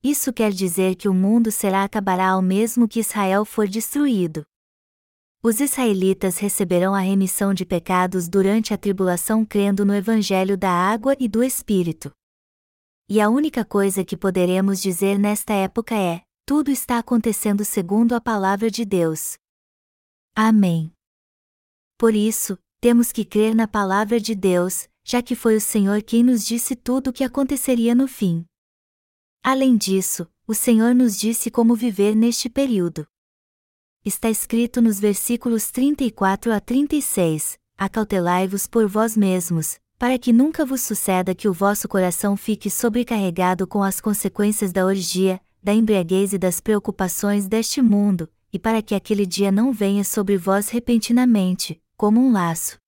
Isso 0.08 0.32
quer 0.32 0.52
dizer 0.52 0.94
que 0.94 1.08
o 1.08 1.12
mundo 1.12 1.50
será 1.50 1.82
acabará 1.82 2.28
ao 2.28 2.40
mesmo 2.40 2.86
que 2.86 3.00
Israel 3.00 3.44
for 3.44 3.66
destruído. 3.66 4.46
Os 5.42 5.58
israelitas 5.58 6.38
receberão 6.38 6.94
a 6.94 7.00
remissão 7.00 7.52
de 7.52 7.66
pecados 7.66 8.28
durante 8.28 8.72
a 8.72 8.78
tribulação 8.78 9.44
crendo 9.44 9.84
no 9.84 9.92
Evangelho 9.92 10.56
da 10.56 10.70
água 10.70 11.16
e 11.18 11.26
do 11.26 11.42
Espírito. 11.42 12.12
E 13.08 13.20
a 13.20 13.28
única 13.28 13.64
coisa 13.64 14.04
que 14.04 14.16
poderemos 14.16 14.80
dizer 14.80 15.18
nesta 15.18 15.52
época 15.54 15.96
é: 15.96 16.22
tudo 16.46 16.70
está 16.70 17.00
acontecendo 17.00 17.64
segundo 17.64 18.14
a 18.14 18.20
palavra 18.20 18.70
de 18.70 18.84
Deus. 18.84 19.36
Amém. 20.36 20.92
Por 21.98 22.14
isso, 22.14 22.56
temos 22.80 23.10
que 23.10 23.24
crer 23.24 23.56
na 23.56 23.66
palavra 23.66 24.20
de 24.20 24.36
Deus, 24.36 24.88
já 25.04 25.20
que 25.20 25.34
foi 25.34 25.56
o 25.56 25.60
Senhor 25.60 26.00
quem 26.00 26.22
nos 26.22 26.46
disse 26.46 26.76
tudo 26.76 27.10
o 27.10 27.12
que 27.12 27.24
aconteceria 27.24 27.92
no 27.92 28.06
fim. 28.06 28.46
Além 29.42 29.76
disso, 29.76 30.26
o 30.46 30.54
Senhor 30.54 30.94
nos 30.94 31.18
disse 31.18 31.50
como 31.50 31.74
viver 31.74 32.14
neste 32.14 32.48
período. 32.48 33.06
Está 34.04 34.30
escrito 34.30 34.80
nos 34.80 35.00
versículos 35.00 35.70
34 35.70 36.52
a 36.52 36.60
36: 36.60 37.58
Acautelai-vos 37.76 38.66
por 38.66 38.86
vós 38.86 39.16
mesmos, 39.16 39.78
para 39.98 40.18
que 40.18 40.32
nunca 40.32 40.64
vos 40.64 40.82
suceda 40.82 41.34
que 41.34 41.48
o 41.48 41.52
vosso 41.52 41.88
coração 41.88 42.36
fique 42.36 42.70
sobrecarregado 42.70 43.66
com 43.66 43.82
as 43.82 44.00
consequências 44.00 44.72
da 44.72 44.84
orgia, 44.84 45.40
da 45.62 45.72
embriaguez 45.72 46.32
e 46.32 46.38
das 46.38 46.60
preocupações 46.60 47.48
deste 47.48 47.82
mundo, 47.82 48.30
e 48.52 48.58
para 48.58 48.80
que 48.80 48.94
aquele 48.94 49.26
dia 49.26 49.50
não 49.50 49.72
venha 49.72 50.04
sobre 50.04 50.36
vós 50.36 50.68
repentinamente, 50.68 51.82
como 51.96 52.20
um 52.20 52.30
laço. 52.30 52.78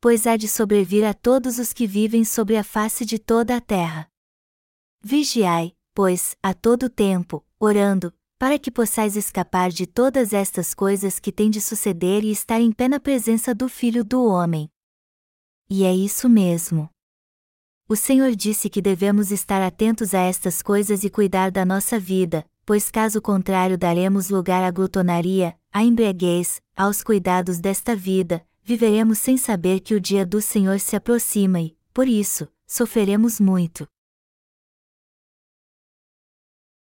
Pois 0.00 0.26
há 0.26 0.36
de 0.36 0.48
sobrevir 0.48 1.04
a 1.04 1.12
todos 1.12 1.58
os 1.58 1.72
que 1.72 1.86
vivem 1.86 2.24
sobre 2.24 2.56
a 2.56 2.64
face 2.64 3.04
de 3.04 3.18
toda 3.18 3.56
a 3.56 3.60
terra. 3.60 4.11
Vigiai, 5.04 5.74
pois, 5.92 6.36
a 6.40 6.54
todo 6.54 6.88
tempo, 6.88 7.44
orando, 7.58 8.14
para 8.38 8.56
que 8.56 8.70
possais 8.70 9.16
escapar 9.16 9.70
de 9.70 9.84
todas 9.84 10.32
estas 10.32 10.72
coisas 10.72 11.18
que 11.18 11.32
têm 11.32 11.50
de 11.50 11.60
suceder 11.60 12.22
e 12.22 12.30
estar 12.30 12.60
em 12.60 12.70
pé 12.70 12.86
na 12.86 13.00
presença 13.00 13.52
do 13.52 13.68
Filho 13.68 14.04
do 14.04 14.24
Homem. 14.24 14.70
E 15.68 15.82
é 15.82 15.92
isso 15.92 16.28
mesmo. 16.28 16.88
O 17.88 17.96
Senhor 17.96 18.36
disse 18.36 18.70
que 18.70 18.80
devemos 18.80 19.32
estar 19.32 19.60
atentos 19.60 20.14
a 20.14 20.20
estas 20.20 20.62
coisas 20.62 21.02
e 21.02 21.10
cuidar 21.10 21.50
da 21.50 21.64
nossa 21.64 21.98
vida, 21.98 22.46
pois 22.64 22.88
caso 22.88 23.20
contrário 23.20 23.76
daremos 23.76 24.30
lugar 24.30 24.62
à 24.62 24.70
glutonaria, 24.70 25.58
à 25.72 25.82
embriaguez, 25.82 26.62
aos 26.76 27.02
cuidados 27.02 27.58
desta 27.58 27.96
vida, 27.96 28.46
viveremos 28.62 29.18
sem 29.18 29.36
saber 29.36 29.80
que 29.80 29.96
o 29.96 30.00
dia 30.00 30.24
do 30.24 30.40
Senhor 30.40 30.78
se 30.78 30.94
aproxima 30.94 31.60
e, 31.60 31.76
por 31.92 32.06
isso, 32.06 32.46
sofreremos 32.68 33.40
muito. 33.40 33.91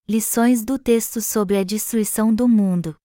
Lições 0.09 0.65
do 0.65 0.79
texto 0.79 1.21
sobre 1.21 1.55
a 1.55 1.63
destruição 1.63 2.33
do 2.33 2.47
mundo. 2.47 2.95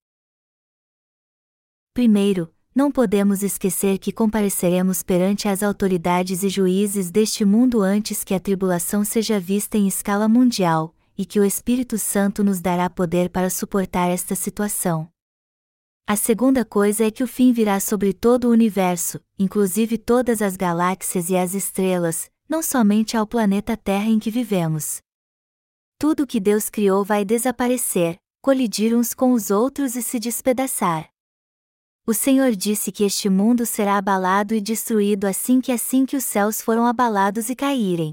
Primeiro, 1.93 2.51
não 2.75 2.91
podemos 2.91 3.43
esquecer 3.43 3.99
que 3.99 4.11
compareceremos 4.11 5.03
perante 5.03 5.47
as 5.47 5.63
autoridades 5.63 6.43
e 6.43 6.49
juízes 6.49 7.11
deste 7.11 7.45
mundo 7.45 7.83
antes 7.83 8.25
que 8.25 8.33
a 8.33 8.41
tribulação 8.41 9.05
seja 9.05 9.39
vista 9.39 9.77
em 9.77 9.87
escala 9.87 10.27
mundial, 10.27 10.95
e 11.15 11.27
que 11.27 11.39
o 11.39 11.45
Espírito 11.45 11.99
Santo 11.99 12.43
nos 12.43 12.63
dará 12.63 12.89
poder 12.89 13.29
para 13.29 13.51
suportar 13.51 14.09
esta 14.09 14.35
situação. 14.35 15.07
A 16.07 16.17
segunda 16.17 16.65
coisa 16.65 17.05
é 17.05 17.11
que 17.11 17.23
o 17.23 17.29
fim 17.29 17.53
virá 17.53 17.81
sobre 17.81 18.15
todo 18.15 18.45
o 18.45 18.51
universo, 18.51 19.21
inclusive 19.39 19.99
todas 19.99 20.41
as 20.41 20.57
galáxias 20.57 21.29
e 21.29 21.37
as 21.37 21.53
estrelas, 21.53 22.31
não 22.49 22.63
somente 22.63 23.15
ao 23.15 23.27
planeta 23.27 23.77
Terra 23.77 24.07
em 24.07 24.19
que 24.19 24.31
vivemos. 24.31 25.05
Tudo 26.07 26.27
que 26.27 26.39
Deus 26.39 26.69
criou 26.69 27.03
vai 27.03 27.25
desaparecer, 27.25 28.19
colidir 28.43 28.95
uns 28.95 29.15
com 29.15 29.33
os 29.33 29.51
outros 29.51 29.97
e 29.97 30.03
se 30.03 30.19
despedaçar. 30.19 31.09
O 32.07 32.13
Senhor 32.13 32.55
disse 32.55 32.93
que 32.93 33.05
este 33.05 33.31
mundo 33.31 33.65
será 33.65 33.97
abalado 33.97 34.55
e 34.55 34.61
destruído 34.61 35.25
assim 35.25 35.63
que 35.63 35.73
assim 35.73 36.05
que 36.05 36.15
os 36.15 36.23
céus 36.23 36.61
foram 36.61 36.87
abalados 36.87 37.49
e 37.49 37.57
caírem. 37.57 38.13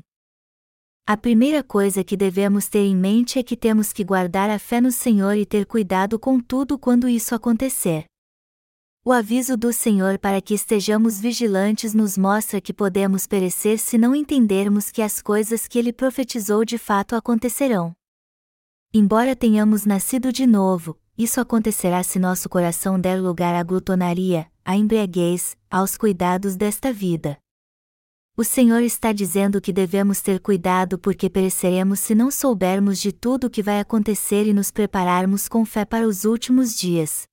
A 1.06 1.17
primeira 1.17 1.62
coisa 1.62 2.01
que 2.01 2.15
devemos 2.15 2.69
ter 2.69 2.86
em 2.86 2.95
mente 2.95 3.38
é 3.38 3.43
que 3.43 3.58
temos 3.58 3.91
que 3.91 4.06
guardar 4.06 4.49
a 4.49 4.58
fé 4.58 4.80
no 4.80 4.89
Senhor 4.89 5.36
e 5.36 5.45
ter 5.45 5.65
cuidado 5.65 6.17
com 6.17 6.39
tudo 6.39 6.80
quando 6.80 7.10
isso 7.10 7.36
acontecer. 7.36 8.06
O 9.03 9.11
aviso 9.11 9.57
do 9.57 9.73
Senhor 9.73 10.19
para 10.19 10.39
que 10.39 10.53
estejamos 10.53 11.19
vigilantes 11.19 11.91
nos 11.91 12.19
mostra 12.19 12.61
que 12.61 12.71
podemos 12.71 13.25
perecer 13.25 13.79
se 13.79 13.97
não 13.97 14.13
entendermos 14.13 14.91
que 14.91 15.01
as 15.01 15.23
coisas 15.23 15.67
que 15.67 15.79
ele 15.79 15.91
profetizou 15.91 16.63
de 16.63 16.77
fato 16.77 17.15
acontecerão. 17.15 17.95
Embora 18.93 19.35
tenhamos 19.35 19.85
nascido 19.85 20.31
de 20.31 20.45
novo, 20.45 20.99
isso 21.17 21.41
acontecerá 21.41 22.03
se 22.03 22.19
nosso 22.19 22.47
coração 22.47 22.99
der 22.99 23.19
lugar 23.19 23.55
à 23.55 23.63
glutonaria, 23.63 24.45
à 24.63 24.77
embriaguez, 24.77 25.57
aos 25.67 25.97
cuidados 25.97 26.55
desta 26.55 26.93
vida. 26.93 27.39
O 28.37 28.43
Senhor 28.43 28.83
está 28.83 29.11
dizendo 29.11 29.59
que 29.59 29.73
devemos 29.73 30.21
ter 30.21 30.39
cuidado 30.39 30.99
porque 30.99 31.27
pereceremos 31.27 31.99
se 31.99 32.13
não 32.13 32.29
soubermos 32.29 32.99
de 32.99 33.11
tudo 33.11 33.47
o 33.47 33.49
que 33.49 33.63
vai 33.63 33.79
acontecer 33.79 34.45
e 34.45 34.53
nos 34.53 34.69
prepararmos 34.69 35.47
com 35.47 35.65
fé 35.65 35.85
para 35.85 36.07
os 36.07 36.23
últimos 36.23 36.75
dias. 36.75 37.30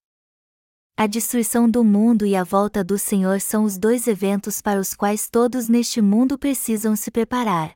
A 1.01 1.07
destruição 1.07 1.71
do 1.71 1.85
mundo 1.85 2.27
e 2.27 2.35
a 2.35 2.43
volta 2.43 2.83
do 2.83 2.99
Senhor 2.99 3.41
são 3.41 3.63
os 3.63 3.79
dois 3.79 4.09
eventos 4.09 4.61
para 4.61 4.81
os 4.81 4.95
quais 4.95 5.31
todos 5.31 5.69
neste 5.69 6.03
mundo 6.03 6.37
precisam 6.37 6.97
se 6.97 7.09
preparar. 7.09 7.73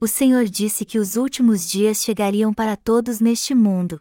O 0.00 0.08
Senhor 0.08 0.46
disse 0.46 0.84
que 0.84 0.98
os 0.98 1.14
últimos 1.14 1.70
dias 1.70 2.02
chegariam 2.02 2.52
para 2.52 2.76
todos 2.76 3.20
neste 3.20 3.54
mundo. 3.54 4.00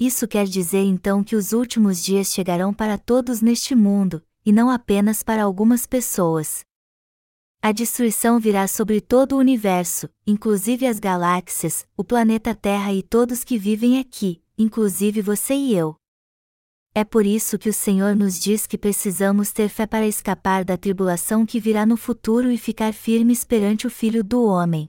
Isso 0.00 0.26
quer 0.26 0.46
dizer 0.46 0.84
então 0.84 1.22
que 1.22 1.36
os 1.36 1.52
últimos 1.52 2.02
dias 2.02 2.32
chegarão 2.32 2.72
para 2.72 2.96
todos 2.96 3.42
neste 3.42 3.74
mundo, 3.74 4.24
e 4.42 4.50
não 4.50 4.70
apenas 4.70 5.22
para 5.22 5.42
algumas 5.42 5.84
pessoas. 5.84 6.64
A 7.60 7.72
destruição 7.72 8.40
virá 8.40 8.66
sobre 8.66 9.02
todo 9.02 9.32
o 9.34 9.38
universo, 9.38 10.08
inclusive 10.26 10.86
as 10.86 10.98
galáxias, 10.98 11.86
o 11.94 12.02
planeta 12.02 12.54
Terra 12.54 12.94
e 12.94 13.02
todos 13.02 13.44
que 13.44 13.58
vivem 13.58 13.98
aqui, 13.98 14.42
inclusive 14.56 15.20
você 15.20 15.52
e 15.52 15.74
eu. 15.74 15.97
É 16.94 17.04
por 17.04 17.26
isso 17.26 17.58
que 17.58 17.68
o 17.68 17.72
Senhor 17.72 18.16
nos 18.16 18.38
diz 18.38 18.66
que 18.66 18.78
precisamos 18.78 19.52
ter 19.52 19.68
fé 19.68 19.86
para 19.86 20.06
escapar 20.06 20.64
da 20.64 20.76
tribulação 20.76 21.46
que 21.46 21.60
virá 21.60 21.86
no 21.86 21.96
futuro 21.96 22.50
e 22.50 22.58
ficar 22.58 22.92
firmes 22.92 23.44
perante 23.44 23.86
o 23.86 23.90
Filho 23.90 24.24
do 24.24 24.44
Homem. 24.44 24.88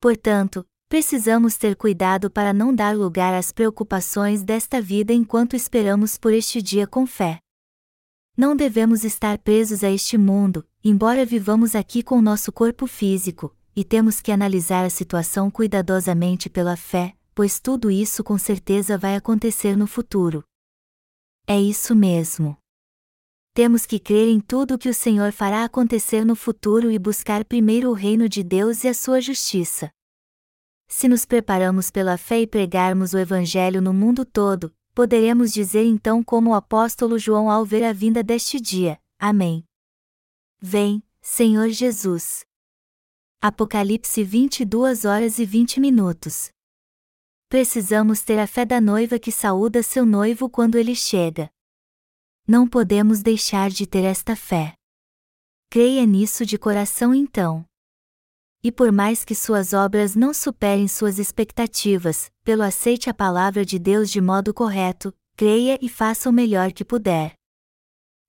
Portanto, 0.00 0.64
precisamos 0.88 1.56
ter 1.56 1.76
cuidado 1.76 2.30
para 2.30 2.52
não 2.52 2.74
dar 2.74 2.96
lugar 2.96 3.34
às 3.34 3.52
preocupações 3.52 4.42
desta 4.42 4.80
vida 4.80 5.12
enquanto 5.12 5.56
esperamos 5.56 6.16
por 6.16 6.32
este 6.32 6.62
dia 6.62 6.86
com 6.86 7.06
fé. 7.06 7.40
Não 8.36 8.56
devemos 8.56 9.04
estar 9.04 9.38
presos 9.38 9.84
a 9.84 9.90
este 9.90 10.16
mundo, 10.16 10.66
embora 10.82 11.26
vivamos 11.26 11.74
aqui 11.74 12.02
com 12.02 12.22
nosso 12.22 12.50
corpo 12.50 12.86
físico, 12.86 13.54
e 13.76 13.84
temos 13.84 14.20
que 14.20 14.32
analisar 14.32 14.84
a 14.84 14.90
situação 14.90 15.50
cuidadosamente 15.50 16.48
pela 16.48 16.76
fé, 16.76 17.14
pois 17.34 17.60
tudo 17.60 17.90
isso 17.90 18.24
com 18.24 18.38
certeza 18.38 18.96
vai 18.96 19.16
acontecer 19.16 19.76
no 19.76 19.86
futuro. 19.86 20.42
É 21.46 21.60
isso 21.60 21.94
mesmo. 21.94 22.56
Temos 23.52 23.84
que 23.84 23.98
crer 23.98 24.28
em 24.28 24.40
tudo 24.40 24.74
o 24.74 24.78
que 24.78 24.88
o 24.88 24.94
Senhor 24.94 25.32
fará 25.32 25.64
acontecer 25.64 26.24
no 26.24 26.36
futuro 26.36 26.90
e 26.90 26.98
buscar 26.98 27.44
primeiro 27.44 27.90
o 27.90 27.92
reino 27.92 28.28
de 28.28 28.42
Deus 28.42 28.84
e 28.84 28.88
a 28.88 28.94
sua 28.94 29.20
justiça. 29.20 29.90
Se 30.88 31.08
nos 31.08 31.24
preparamos 31.24 31.90
pela 31.90 32.16
fé 32.16 32.40
e 32.40 32.46
pregarmos 32.46 33.12
o 33.12 33.18
Evangelho 33.18 33.82
no 33.82 33.92
mundo 33.92 34.24
todo, 34.24 34.72
poderemos 34.94 35.52
dizer 35.52 35.84
então 35.84 36.22
como 36.22 36.50
o 36.50 36.54
apóstolo 36.54 37.18
João 37.18 37.50
ao 37.50 37.64
ver 37.64 37.84
a 37.84 37.92
vinda 37.92 38.22
deste 38.22 38.60
dia: 38.60 38.98
Amém. 39.18 39.64
Vem, 40.60 41.02
Senhor 41.20 41.68
Jesus. 41.70 42.44
Apocalipse 43.42 44.22
22 44.22 45.04
horas 45.04 45.38
e 45.38 45.44
20 45.44 45.80
minutos 45.80 46.50
precisamos 47.50 48.20
ter 48.22 48.38
a 48.38 48.46
fé 48.46 48.64
da 48.64 48.80
noiva 48.80 49.18
que 49.18 49.32
saúda 49.32 49.82
seu 49.82 50.06
noivo 50.06 50.48
quando 50.48 50.78
ele 50.78 50.94
chega. 50.94 51.50
Não 52.46 52.66
podemos 52.66 53.22
deixar 53.22 53.70
de 53.70 53.88
ter 53.88 54.04
esta 54.04 54.36
fé. 54.36 54.74
Creia 55.68 56.06
nisso 56.06 56.46
de 56.46 56.56
coração 56.56 57.12
então. 57.12 57.64
E 58.62 58.70
por 58.70 58.92
mais 58.92 59.24
que 59.24 59.34
suas 59.34 59.72
obras 59.72 60.14
não 60.14 60.32
superem 60.32 60.86
suas 60.86 61.18
expectativas, 61.18 62.30
pelo 62.44 62.62
aceite 62.62 63.10
a 63.10 63.14
palavra 63.14 63.64
de 63.64 63.80
Deus 63.80 64.10
de 64.10 64.20
modo 64.20 64.54
correto, 64.54 65.12
creia 65.36 65.76
e 65.82 65.88
faça 65.88 66.30
o 66.30 66.32
melhor 66.32 66.72
que 66.72 66.84
puder. 66.84 67.34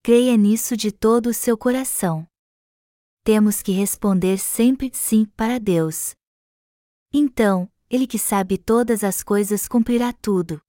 Creia 0.01 0.35
nisso 0.35 0.75
de 0.75 0.91
todo 0.91 1.27
o 1.27 1.33
seu 1.33 1.55
coração. 1.55 2.25
Temos 3.23 3.61
que 3.61 3.71
responder 3.71 4.39
sempre 4.39 4.89
sim 4.91 5.25
para 5.37 5.59
Deus. 5.59 6.15
Então, 7.13 7.70
ele 7.91 8.07
que 8.07 8.17
sabe 8.17 8.57
todas 8.57 9.03
as 9.03 9.21
coisas 9.21 9.67
cumprirá 9.67 10.13
tudo. 10.13 10.61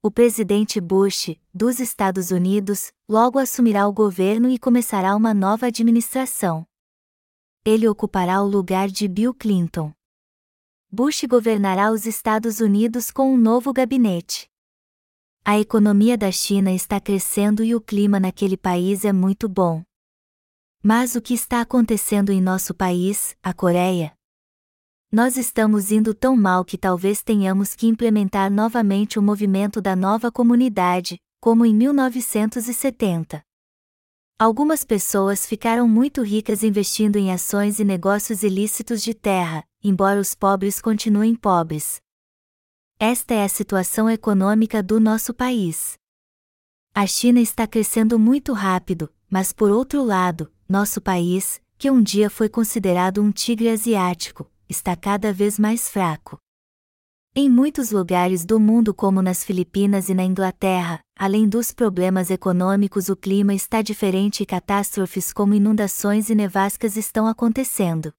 O 0.00 0.12
presidente 0.12 0.80
Bush, 0.80 1.34
dos 1.52 1.80
Estados 1.80 2.30
Unidos, 2.30 2.92
logo 3.08 3.36
assumirá 3.36 3.88
o 3.88 3.92
governo 3.92 4.48
e 4.48 4.56
começará 4.56 5.16
uma 5.16 5.34
nova 5.34 5.66
administração. 5.66 6.64
Ele 7.64 7.88
ocupará 7.88 8.40
o 8.40 8.46
lugar 8.46 8.88
de 8.88 9.08
Bill 9.08 9.34
Clinton. 9.34 9.92
Bush 10.88 11.24
governará 11.28 11.90
os 11.90 12.06
Estados 12.06 12.60
Unidos 12.60 13.10
com 13.10 13.34
um 13.34 13.36
novo 13.36 13.72
gabinete. 13.72 14.48
A 15.44 15.58
economia 15.58 16.16
da 16.16 16.30
China 16.30 16.72
está 16.72 17.00
crescendo 17.00 17.64
e 17.64 17.74
o 17.74 17.80
clima 17.80 18.20
naquele 18.20 18.56
país 18.56 19.04
é 19.04 19.12
muito 19.12 19.48
bom. 19.48 19.82
Mas 20.80 21.16
o 21.16 21.20
que 21.20 21.34
está 21.34 21.60
acontecendo 21.60 22.30
em 22.30 22.40
nosso 22.40 22.72
país, 22.72 23.36
a 23.42 23.52
Coreia? 23.52 24.19
Nós 25.12 25.36
estamos 25.36 25.90
indo 25.90 26.14
tão 26.14 26.36
mal 26.36 26.64
que 26.64 26.78
talvez 26.78 27.20
tenhamos 27.20 27.74
que 27.74 27.88
implementar 27.88 28.48
novamente 28.48 29.18
o 29.18 29.22
movimento 29.22 29.80
da 29.80 29.96
nova 29.96 30.30
comunidade, 30.30 31.18
como 31.40 31.66
em 31.66 31.74
1970. 31.74 33.42
Algumas 34.38 34.84
pessoas 34.84 35.44
ficaram 35.44 35.88
muito 35.88 36.22
ricas 36.22 36.62
investindo 36.62 37.16
em 37.16 37.32
ações 37.32 37.80
e 37.80 37.84
negócios 37.84 38.44
ilícitos 38.44 39.02
de 39.02 39.12
terra, 39.12 39.64
embora 39.82 40.20
os 40.20 40.36
pobres 40.36 40.80
continuem 40.80 41.34
pobres. 41.34 42.00
Esta 42.96 43.34
é 43.34 43.42
a 43.42 43.48
situação 43.48 44.08
econômica 44.08 44.80
do 44.80 45.00
nosso 45.00 45.34
país. 45.34 45.94
A 46.94 47.04
China 47.04 47.40
está 47.40 47.66
crescendo 47.66 48.16
muito 48.16 48.52
rápido, 48.52 49.12
mas 49.28 49.52
por 49.52 49.72
outro 49.72 50.04
lado, 50.04 50.52
nosso 50.68 51.00
país, 51.00 51.60
que 51.76 51.90
um 51.90 52.00
dia 52.00 52.30
foi 52.30 52.48
considerado 52.48 53.20
um 53.20 53.32
tigre 53.32 53.68
asiático, 53.68 54.50
está 54.70 54.94
cada 54.94 55.32
vez 55.32 55.58
mais 55.58 55.88
fraco. 55.88 56.38
Em 57.34 57.48
muitos 57.48 57.90
lugares 57.90 58.44
do 58.44 58.58
mundo, 58.58 58.94
como 58.94 59.20
nas 59.20 59.44
Filipinas 59.44 60.08
e 60.08 60.14
na 60.14 60.24
Inglaterra, 60.24 61.00
além 61.16 61.48
dos 61.48 61.72
problemas 61.72 62.30
econômicos, 62.30 63.08
o 63.08 63.16
clima 63.16 63.52
está 63.52 63.82
diferente 63.82 64.42
e 64.42 64.46
catástrofes 64.46 65.32
como 65.32 65.54
inundações 65.54 66.30
e 66.30 66.34
nevascas 66.34 66.96
estão 66.96 67.26
acontecendo. 67.26 68.12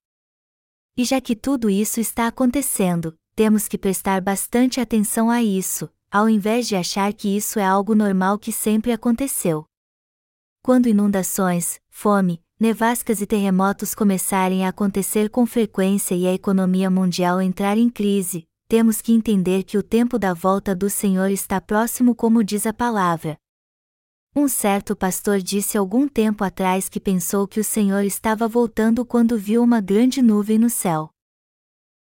E 0.96 1.06
já 1.06 1.20
que 1.20 1.36
tudo 1.36 1.70
isso 1.70 2.00
está 2.00 2.28
acontecendo, 2.28 3.18
temos 3.36 3.68
que 3.68 3.78
prestar 3.78 4.22
bastante 4.22 4.80
atenção 4.80 5.30
a 5.30 5.42
isso, 5.42 5.90
ao 6.10 6.30
invés 6.30 6.68
de 6.68 6.76
achar 6.76 7.14
que 7.14 7.36
isso 7.36 7.60
é 7.60 7.66
algo 7.66 7.96
normal 7.96 8.38
que 8.38 8.52
sempre 8.52 8.92
aconteceu. 8.92 9.66
Quando 10.62 10.88
inundações, 10.88 11.80
fome, 11.90 12.42
nevascas 12.62 13.20
e 13.22 13.26
terremotos 13.26 13.96
começarem 13.96 14.68
a 14.68 14.70
acontecer 14.70 15.32
com 15.32 15.48
frequência 15.48 16.14
e 16.14 16.28
a 16.28 16.34
economia 16.34 16.92
mundial 16.92 17.42
entrar 17.42 17.76
em 17.76 17.90
crise, 17.90 18.48
temos 18.68 19.02
que 19.02 19.12
entender 19.12 19.64
que 19.64 19.80
o 19.80 19.82
tempo 19.82 20.20
da 20.20 20.32
volta 20.32 20.76
do 20.76 20.88
Senhor 20.88 21.32
está 21.32 21.60
próximo, 21.60 22.14
como 22.14 22.44
diz 22.44 22.68
a 22.68 22.72
palavra. 22.72 23.36
Um 24.36 24.48
certo 24.48 24.96
pastor 24.96 25.40
disse 25.40 25.76
algum 25.76 26.08
tempo 26.08 26.44
atrás 26.44 26.88
que 26.88 27.00
pensou 27.00 27.48
que 27.48 27.60
o 27.60 27.64
Senhor 27.64 28.04
estava 28.04 28.48
voltando 28.48 29.04
quando 29.04 29.40
viu 29.40 29.64
uma 29.64 29.82
grande 29.82 30.22
nuvem 30.22 30.60
no 30.60 30.70
céu. 30.70 31.10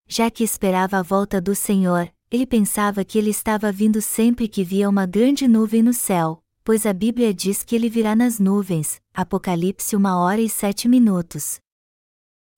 Já 0.08 0.30
que 0.30 0.43
esperava 0.43 1.00
a 1.00 1.02
volta 1.02 1.41
do 1.41 1.56
Senhor, 1.56 2.08
ele 2.30 2.45
pensava 2.45 3.04
que 3.04 3.17
ele 3.17 3.32
estava 3.32 3.71
vindo 3.71 4.00
sempre 4.00 4.47
que 4.47 4.63
via 4.63 4.88
uma 4.88 5.08
grande 5.08 5.47
nuvem 5.47 5.82
no 5.82 5.91
céu, 5.91 6.43
pois 6.63 6.86
a 6.86 6.93
Bíblia 6.93 7.34
diz 7.34 7.63
que 7.63 7.76
ele 7.76 7.89
virá 7.89 8.15
nas 8.15 8.39
nuvens, 8.39 9.02
Apocalipse 9.13 9.95
uma 9.95 10.19
hora 10.19 10.41
e 10.41 10.50
sete 10.50 10.88
minutos. 10.88 11.60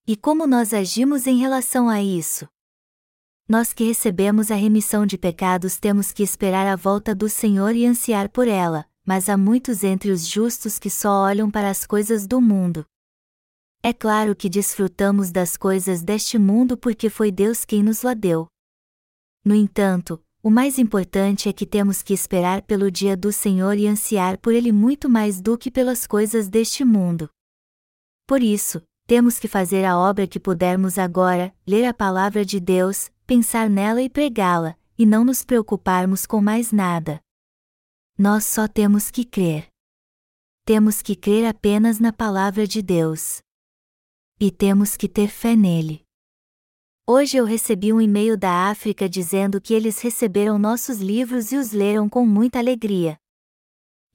E 0.06 0.18
como 0.18 0.46
nós 0.46 0.74
agimos 0.74 1.28
em 1.28 1.38
relação 1.38 1.88
a 1.88 2.02
isso? 2.02 2.48
Nós 3.48 3.74
que 3.74 3.84
recebemos 3.84 4.52
a 4.52 4.56
remissão 4.56 5.06
de 5.06 5.18
pecados 5.18 5.78
temos 5.78 6.12
que 6.12 6.24
esperar 6.24 6.68
a 6.68 6.76
volta 6.76 7.13
do 7.13 7.30
Senhor 7.30 7.76
e 7.76 7.86
ansiar 7.86 8.30
por 8.30 8.48
ela, 8.48 8.86
mas 9.06 9.30
há 9.30 9.38
muitos 9.38 9.84
entre 9.84 10.12
os 10.12 10.28
justos 10.28 10.80
que 10.80 10.89
só 10.89 11.24
olham 11.24 11.52
para 11.52 11.70
as 11.70 11.86
coisas 11.86 12.26
do 12.26 12.42
mundo. 12.42 12.86
É 13.82 13.92
claro 13.92 14.34
que 14.34 14.50
desfrutamos 14.50 15.30
das 15.30 15.58
coisas 15.58 16.02
deste 16.02 16.38
mundo 16.38 16.78
porque 16.78 17.10
foi 17.10 17.32
Deus 17.32 17.66
quem 17.66 17.84
nos 17.84 18.02
lá 18.02 18.13
deu. 18.13 18.48
No 19.44 19.54
entanto, 19.54 20.24
o 20.43 20.49
mais 20.49 20.77
importante 20.77 21.47
é 21.47 21.53
que 21.53 21.65
temos 21.65 22.03
que 22.03 22.13
esperar 22.13 22.63
pelo 22.63 22.91
dia 22.91 23.15
do 23.15 23.32
Senhor 23.32 23.77
e 23.77 23.88
ansiar 23.88 24.38
por 24.38 24.53
ele 24.53 24.73
muito 24.73 25.10
mais 25.10 25.39
do 25.39 25.58
que 25.58 25.71
pelas 25.71 26.06
coisas 26.06 26.49
deste 26.49 26.84
mundo. 26.84 27.29
Por 28.27 28.43
isso, 28.43 28.82
temos 29.08 29.39
que 29.39 29.47
fazer 29.47 29.86
a 29.86 29.97
obra 29.97 30.27
que 30.27 30.41
pudermos 30.41 30.97
agora, 30.97 31.56
ler 31.65 31.86
a 31.86 31.93
palavra 31.93 32.43
de 32.43 32.60
Deus, 32.60 33.10
pensar 33.25 33.69
nela 33.69 34.01
e 34.01 34.10
pregá-la, 34.10 34.77
e 34.97 35.06
não 35.06 35.23
nos 35.23 35.45
preocuparmos 35.45 36.25
com 36.25 36.41
mais 36.41 36.73
nada. 36.73 37.21
Nós 38.17 38.43
só 38.43 38.67
temos 38.67 39.10
que 39.10 39.23
crer. 39.23 39.69
Temos 40.65 41.01
que 41.01 41.15
crer 41.15 41.45
apenas 41.47 41.99
na 41.99 42.12
palavra 42.12 42.67
de 42.67 42.82
Deus. 42.82 43.41
E 44.41 44.51
temos 44.51 44.97
que 44.97 45.08
ter 45.08 45.29
fé 45.29 45.56
nele. 45.56 46.03
Hoje 47.06 47.36
eu 47.36 47.44
recebi 47.44 47.92
um 47.92 48.00
e-mail 48.00 48.38
da 48.38 48.70
África 48.70 49.10
dizendo 49.10 49.60
que 49.60 49.74
eles 49.74 50.00
receberam 50.00 50.58
nossos 50.58 51.02
livros 51.02 51.52
e 51.52 51.58
os 51.58 51.74
leram 51.74 52.08
com 52.08 52.26
muita 52.26 52.60
alegria. 52.60 53.18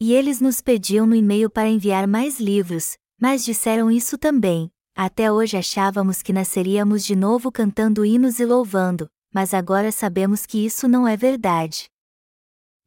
E 0.01 0.15
eles 0.15 0.41
nos 0.41 0.63
pediam 0.63 1.07
no 1.07 1.15
e-mail 1.15 1.51
para 1.51 1.69
enviar 1.69 2.07
mais 2.07 2.41
livros, 2.41 2.97
mas 3.21 3.45
disseram 3.45 3.91
isso 3.91 4.17
também, 4.17 4.73
até 4.97 5.31
hoje 5.31 5.59
achávamos 5.59 6.23
que 6.23 6.33
nasceríamos 6.33 7.05
de 7.05 7.15
novo 7.15 7.53
cantando 7.53 8.07
hinos 8.07 8.41
e 8.41 8.47
louvando, 8.47 9.07
mas 9.35 9.53
agora 9.53 9.93
sabemos 9.93 10.47
que 10.47 10.65
isso 10.65 10.89
não 10.89 11.07
é 11.07 11.15
verdade. 11.15 11.91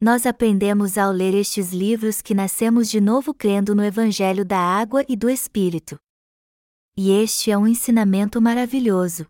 Nós 0.01 0.25
aprendemos 0.25 0.97
ao 0.97 1.11
ler 1.11 1.35
estes 1.35 1.71
livros 1.71 2.23
que 2.23 2.33
nascemos 2.33 2.89
de 2.89 2.99
novo 2.99 3.35
crendo 3.35 3.75
no 3.75 3.83
Evangelho 3.83 4.43
da 4.43 4.57
Água 4.57 5.05
e 5.07 5.15
do 5.15 5.29
Espírito. 5.29 5.99
E 6.97 7.11
este 7.11 7.51
é 7.51 7.57
um 7.57 7.67
ensinamento 7.67 8.41
maravilhoso. 8.41 9.27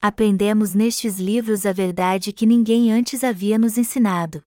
Aprendemos 0.00 0.74
nestes 0.74 1.18
livros 1.18 1.66
a 1.66 1.72
verdade 1.72 2.32
que 2.32 2.46
ninguém 2.46 2.92
antes 2.92 3.24
havia 3.24 3.58
nos 3.58 3.76
ensinado. 3.76 4.40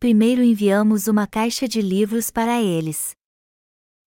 Primeiro 0.00 0.42
enviamos 0.42 1.06
uma 1.06 1.28
caixa 1.28 1.68
de 1.68 1.80
livros 1.80 2.28
para 2.28 2.60
eles. 2.60 3.14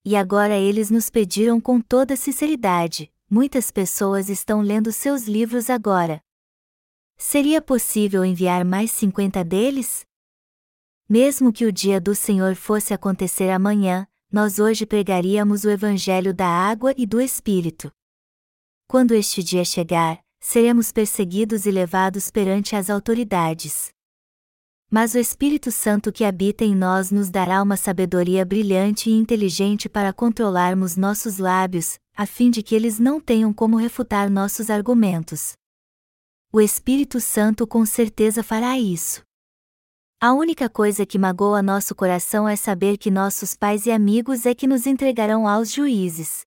E 0.03 0.13
agora 0.13 0.57
eles 0.57 0.89
nos 0.89 1.09
pediram 1.09 1.61
com 1.61 1.79
toda 1.79 2.17
sinceridade: 2.17 3.09
muitas 3.29 3.71
pessoas 3.71 4.27
estão 4.27 4.59
lendo 4.59 4.91
seus 4.91 5.23
livros 5.23 5.69
agora. 5.69 6.21
Seria 7.17 7.61
possível 7.61 8.25
enviar 8.25 8.65
mais 8.65 8.91
50 8.91 9.45
deles? 9.45 10.05
Mesmo 11.07 11.53
que 11.53 11.63
o 11.63 11.71
dia 11.71 12.01
do 12.01 12.13
Senhor 12.13 12.55
fosse 12.55 12.93
acontecer 12.93 13.49
amanhã, 13.51 14.05
nós 14.29 14.59
hoje 14.59 14.85
pregaríamos 14.85 15.63
o 15.63 15.69
Evangelho 15.69 16.33
da 16.33 16.47
água 16.47 16.93
e 16.97 17.05
do 17.05 17.21
Espírito. 17.21 17.89
Quando 18.85 19.13
este 19.13 19.41
dia 19.41 19.63
chegar, 19.63 20.21
seremos 20.41 20.91
perseguidos 20.91 21.65
e 21.65 21.71
levados 21.71 22.31
perante 22.31 22.75
as 22.75 22.89
autoridades. 22.89 23.91
Mas 24.89 25.13
o 25.13 25.19
Espírito 25.19 25.71
Santo 25.71 26.11
que 26.11 26.25
habita 26.25 26.65
em 26.65 26.75
nós 26.75 27.11
nos 27.11 27.29
dará 27.29 27.63
uma 27.63 27.77
sabedoria 27.77 28.43
brilhante 28.43 29.09
e 29.09 29.13
inteligente 29.13 29.87
para 29.87 30.11
controlarmos 30.11 30.97
nossos 30.97 31.37
lábios, 31.37 31.97
a 32.17 32.25
fim 32.25 32.49
de 32.51 32.61
que 32.61 32.75
eles 32.75 32.99
não 32.99 33.21
tenham 33.21 33.53
como 33.53 33.77
refutar 33.77 34.29
nossos 34.29 34.69
argumentos. 34.69 35.53
O 36.51 36.59
Espírito 36.59 37.21
Santo 37.21 37.65
com 37.65 37.85
certeza 37.85 38.43
fará 38.43 38.77
isso. 38.77 39.21
A 40.19 40.33
única 40.33 40.69
coisa 40.69 41.05
que 41.05 41.17
magoa 41.17 41.61
nosso 41.63 41.95
coração 41.95 42.47
é 42.47 42.55
saber 42.57 42.97
que 42.97 43.09
nossos 43.09 43.55
pais 43.55 43.85
e 43.85 43.91
amigos 43.91 44.45
é 44.45 44.53
que 44.53 44.67
nos 44.67 44.85
entregarão 44.85 45.47
aos 45.47 45.71
juízes. 45.71 46.41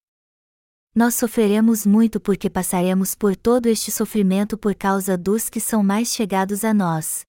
Nós 0.96 1.16
sofreremos 1.16 1.84
muito 1.84 2.20
porque 2.20 2.48
passaremos 2.48 3.16
por 3.16 3.34
todo 3.34 3.66
este 3.66 3.90
sofrimento 3.90 4.56
por 4.56 4.76
causa 4.76 5.18
dos 5.18 5.50
que 5.50 5.58
são 5.58 5.82
mais 5.82 6.14
chegados 6.14 6.64
a 6.64 6.72
nós. 6.72 7.24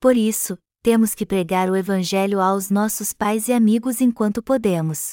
Por 0.00 0.16
isso, 0.16 0.58
temos 0.82 1.14
que 1.14 1.24
pregar 1.24 1.70
o 1.70 1.76
Evangelho 1.76 2.40
aos 2.40 2.68
nossos 2.68 3.12
pais 3.12 3.46
e 3.46 3.52
amigos 3.52 4.00
enquanto 4.00 4.42
podemos. 4.42 5.12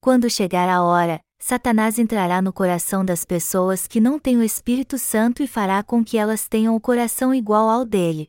Quando 0.00 0.30
chegar 0.30 0.68
a 0.68 0.84
hora, 0.84 1.20
Satanás 1.40 1.98
entrará 1.98 2.40
no 2.40 2.52
coração 2.52 3.04
das 3.04 3.24
pessoas 3.24 3.88
que 3.88 4.00
não 4.00 4.20
têm 4.20 4.36
o 4.36 4.42
Espírito 4.42 4.96
Santo 4.96 5.42
e 5.42 5.48
fará 5.48 5.82
com 5.82 6.04
que 6.04 6.16
elas 6.16 6.46
tenham 6.46 6.76
o 6.76 6.80
coração 6.80 7.34
igual 7.34 7.68
ao 7.68 7.84
dele. 7.84 8.28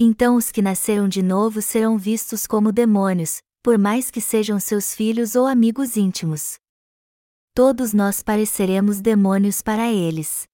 Então 0.00 0.36
os 0.36 0.50
que 0.50 0.62
nasceram 0.62 1.06
de 1.06 1.22
novo 1.22 1.60
serão 1.60 1.98
vistos 1.98 2.46
como 2.46 2.72
demônios, 2.72 3.42
por 3.62 3.76
mais 3.76 4.10
que 4.10 4.20
sejam 4.20 4.58
seus 4.58 4.94
filhos 4.94 5.36
ou 5.36 5.46
amigos 5.46 5.96
íntimos. 5.96 6.58
Todos 7.58 7.92
nós 7.92 8.22
pareceremos 8.22 9.00
demônios 9.00 9.60
para 9.60 9.92
eles 9.92 10.46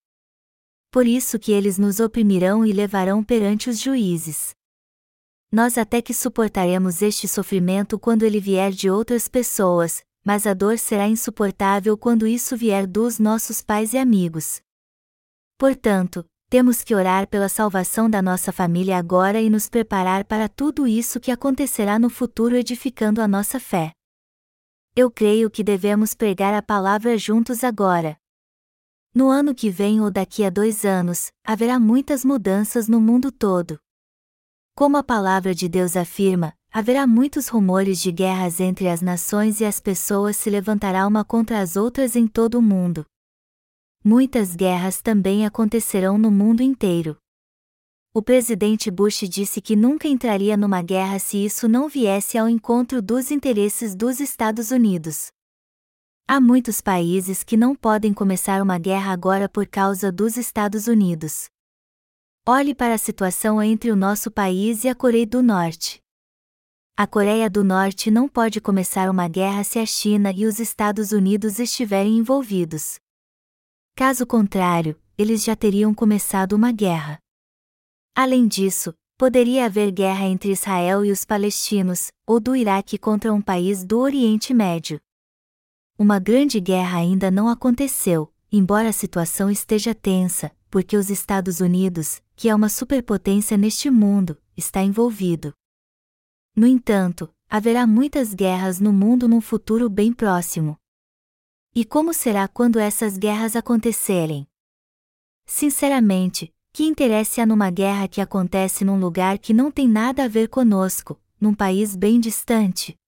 por 0.90 1.08
isso 1.08 1.40
que 1.40 1.50
eles 1.50 1.76
nos 1.76 1.98
oprimirão 1.98 2.64
e 2.64 2.72
levarão 2.72 3.24
perante 3.24 3.68
os 3.68 3.80
juízes. 3.80 4.54
Nós 5.50 5.76
até 5.76 6.00
que 6.00 6.14
suportaremos 6.14 7.02
este 7.02 7.26
sofrimento 7.26 7.98
quando 7.98 8.22
ele 8.22 8.38
vier 8.38 8.70
de 8.70 8.88
outras 8.88 9.26
pessoas, 9.26 10.04
mas 10.24 10.46
a 10.46 10.54
dor 10.54 10.78
será 10.78 11.08
insuportável 11.08 11.98
quando 11.98 12.28
isso 12.28 12.56
vier 12.56 12.86
dos 12.86 13.18
nossos 13.18 13.60
pais 13.60 13.92
e 13.92 13.98
amigos. 13.98 14.60
Portanto, 15.58 16.24
temos 16.48 16.84
que 16.84 16.94
orar 16.94 17.26
pela 17.26 17.48
salvação 17.48 18.08
da 18.08 18.22
nossa 18.22 18.52
família 18.52 18.96
agora 18.96 19.40
e 19.40 19.50
nos 19.50 19.68
preparar 19.68 20.24
para 20.24 20.48
tudo 20.48 20.86
isso 20.86 21.18
que 21.18 21.32
acontecerá 21.32 21.98
no 21.98 22.08
futuro 22.08 22.54
edificando 22.54 23.20
a 23.20 23.26
nossa 23.26 23.58
fé. 23.58 23.90
Eu 24.96 25.11
creio 25.11 25.50
que 25.50 25.64
devemos 25.64 26.14
pregar 26.14 26.54
a 26.54 26.62
palavra 26.62 27.18
juntos 27.18 27.64
agora. 27.64 28.16
No 29.12 29.28
ano 29.28 29.52
que 29.52 29.68
vem 29.68 30.00
ou 30.00 30.09
daqui 30.09 30.44
a 30.44 30.50
dois 30.50 30.85
anos, 30.85 31.33
haverá 31.44 31.80
muitas 31.80 32.24
mudanças 32.24 32.87
no 32.87 33.00
mundo 33.00 33.33
todo. 33.33 33.76
Como 34.76 34.96
a 34.96 35.02
palavra 35.02 35.52
de 35.52 35.68
Deus 35.68 35.96
afirma, 35.96 36.54
haverá 36.73 37.08
muitos 37.08 37.48
rumores 37.48 38.00
de 38.00 38.12
guerras 38.12 38.60
entre 38.60 38.88
as 38.88 39.02
nações 39.02 39.60
e 39.60 39.64
as 39.64 39.81
pessoas 39.81 40.37
se 40.37 40.48
levantará 40.48 41.08
uma 41.08 41.25
contra 41.25 41.60
as 41.60 41.75
outras 41.75 42.14
em 42.14 42.29
todo 42.29 42.60
o 42.60 42.62
mundo. 42.62 43.04
Muitas 44.04 44.54
guerras 44.54 45.02
também 45.02 45.44
acontecerão 45.44 46.16
no 46.16 46.31
mundo 46.31 46.62
inteiro. 46.62 47.16
O 48.17 48.23
presidente 48.23 48.92
Bush 48.92 49.29
disse 49.29 49.60
que 49.60 49.75
nunca 49.75 50.06
entraria 50.06 50.56
numa 50.56 50.81
guerra 50.81 51.19
se 51.19 51.44
isso 51.44 51.67
não 51.67 51.88
viesse 51.88 52.38
ao 52.38 52.48
encontro 52.48 53.02
dos 53.02 53.33
interesses 53.33 53.96
dos 53.96 54.21
Estados 54.21 54.71
Unidos. 54.71 55.33
Há 56.29 56.40
muitos 56.40 56.81
países 56.81 57.42
que 57.42 57.56
não 57.56 57.75
podem 57.75 58.15
começar 58.15 58.62
uma 58.62 58.79
guerra 58.79 59.12
agora 59.12 59.48
por 59.48 59.67
causa 59.67 60.12
dos 60.12 60.37
Estados 60.37 60.87
Unidos. 60.87 61.46
Olhe 62.46 62.73
para 62.73 62.94
a 62.94 62.98
situação 62.98 63.60
entre 63.60 63.90
o 63.90 63.96
nosso 63.96 64.31
país 64.31 64.85
e 64.85 64.88
a 64.88 64.94
Coreia 64.94 65.27
do 65.27 65.42
Norte. 65.42 66.00
A 66.96 67.08
Coreia 67.08 67.50
do 67.50 67.65
Norte 67.65 68.12
não 68.12 68.29
pode 68.29 68.60
começar 68.60 69.10
uma 69.10 69.27
guerra 69.27 69.65
se 69.65 69.81
a 69.81 69.87
China 69.87 70.31
e 70.31 70.46
os 70.46 70.60
Estados 70.60 71.10
Unidos 71.10 71.58
estiverem 71.58 72.19
envolvidos. 72.19 72.94
Caso 73.96 74.25
contrário, 74.25 74.96
eles 75.19 75.42
já 75.42 75.56
teriam 75.56 75.92
começado 75.92 76.52
uma 76.52 76.71
guerra. 76.71 77.23
Além 78.15 78.46
disso, 78.46 78.94
poderia 79.19 79.67
haver 79.67 79.90
guerra 79.90 80.27
entre 80.27 80.52
Israel 80.52 81.04
e 81.04 81.10
os 81.10 81.25
palestinos, 81.25 82.12
ou 82.25 82.38
do 82.38 82.54
Iraque 82.54 82.96
contra 82.96 83.35
um 83.35 83.42
país 83.42 83.83
do 83.83 83.98
Oriente 83.98 84.54
Médio. 84.54 85.00
Uma 85.98 86.21
grande 86.21 86.60
guerra 86.60 86.98
ainda 86.98 87.29
não 87.29 87.48
aconteceu, 87.48 88.33
embora 88.52 88.88
a 88.88 88.92
situação 88.92 89.50
esteja 89.50 89.94
tensa, 89.94 90.54
porque 90.71 90.96
os 90.96 91.10
Estados 91.10 91.60
Unidos, 91.60 92.23
que 92.37 92.48
é 92.48 92.54
uma 92.54 92.69
superpotência 92.69 93.56
neste 93.56 93.90
mundo, 93.90 94.40
está 94.56 94.81
envolvido. 94.81 95.52
No 96.54 96.69
entanto, 96.69 97.33
haverá 97.48 97.85
muitas 97.85 98.33
guerras 98.33 98.79
no 98.79 98.92
mundo 98.92 99.27
num 99.27 99.40
futuro 99.40 99.90
bem 99.90 100.12
próximo. 100.12 100.77
E 101.75 101.85
como 101.85 102.15
será 102.15 102.46
quando 102.46 102.79
essas 102.79 103.19
guerras 103.19 103.56
acontecerem? 103.56 104.46
Sinceramente, 105.44 106.54
que 106.75 106.83
interesse 106.83 107.40
há 107.40 107.46
numa 107.46 107.70
guerra 107.70 108.08
que 108.08 108.20
acontece 108.20 108.85
num 108.85 108.98
lugar 108.98 109.38
que 109.38 109.54
não 109.54 109.70
tem 109.70 109.88
nada 109.88 110.25
a 110.25 110.29
ver 110.29 110.48
conosco, 110.48 111.22
num 111.40 111.54
país 111.54 111.94
bem 111.94 112.18
distante? 112.18 112.98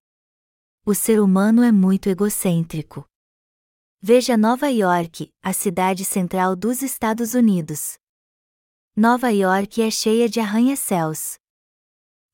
O 0.85 0.95
ser 0.95 1.21
humano 1.21 1.65
é 1.65 1.73
muito 1.73 2.09
egocêntrico. 2.09 3.05
Veja 4.01 4.37
Nova 4.37 4.69
York, 4.69 5.33
a 5.43 5.53
cidade 5.53 6.05
central 6.05 6.55
dos 6.55 6.81
Estados 6.81 7.35
Unidos. 7.35 7.99
Nova 8.95 9.31
York 9.31 9.83
é 9.83 9.91
cheia 9.91 10.29
de 10.29 10.39
arranha-céus. 10.39 11.35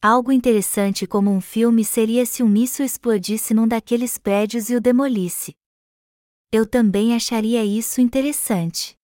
Algo 0.03 0.33
interessante 0.33 1.07
como 1.07 1.31
um 1.31 1.41
filme 1.41 1.83
seria 1.83 2.27
se 2.27 2.43
um 2.43 2.49
míssil 2.49 2.85
explodisse 2.85 3.55
num 3.55 3.67
daqueles 3.67 4.19
prédios 4.19 4.69
e 4.69 4.77
o 4.77 4.81
demolisse. 4.83 5.57
Eu 6.53 6.67
também 6.67 7.15
acharia 7.15 7.65
isso 7.65 8.03
interessante. 8.03 9.01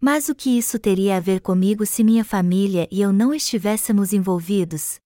Mas 0.00 0.28
o 0.28 0.34
que 0.34 0.56
isso 0.56 0.78
teria 0.78 1.16
a 1.16 1.20
ver 1.20 1.40
comigo 1.40 1.84
se 1.84 2.04
minha 2.04 2.24
família 2.24 2.86
e 2.90 3.00
eu 3.00 3.12
não 3.12 3.34
estivéssemos 3.34 4.12
envolvidos? 4.12 5.00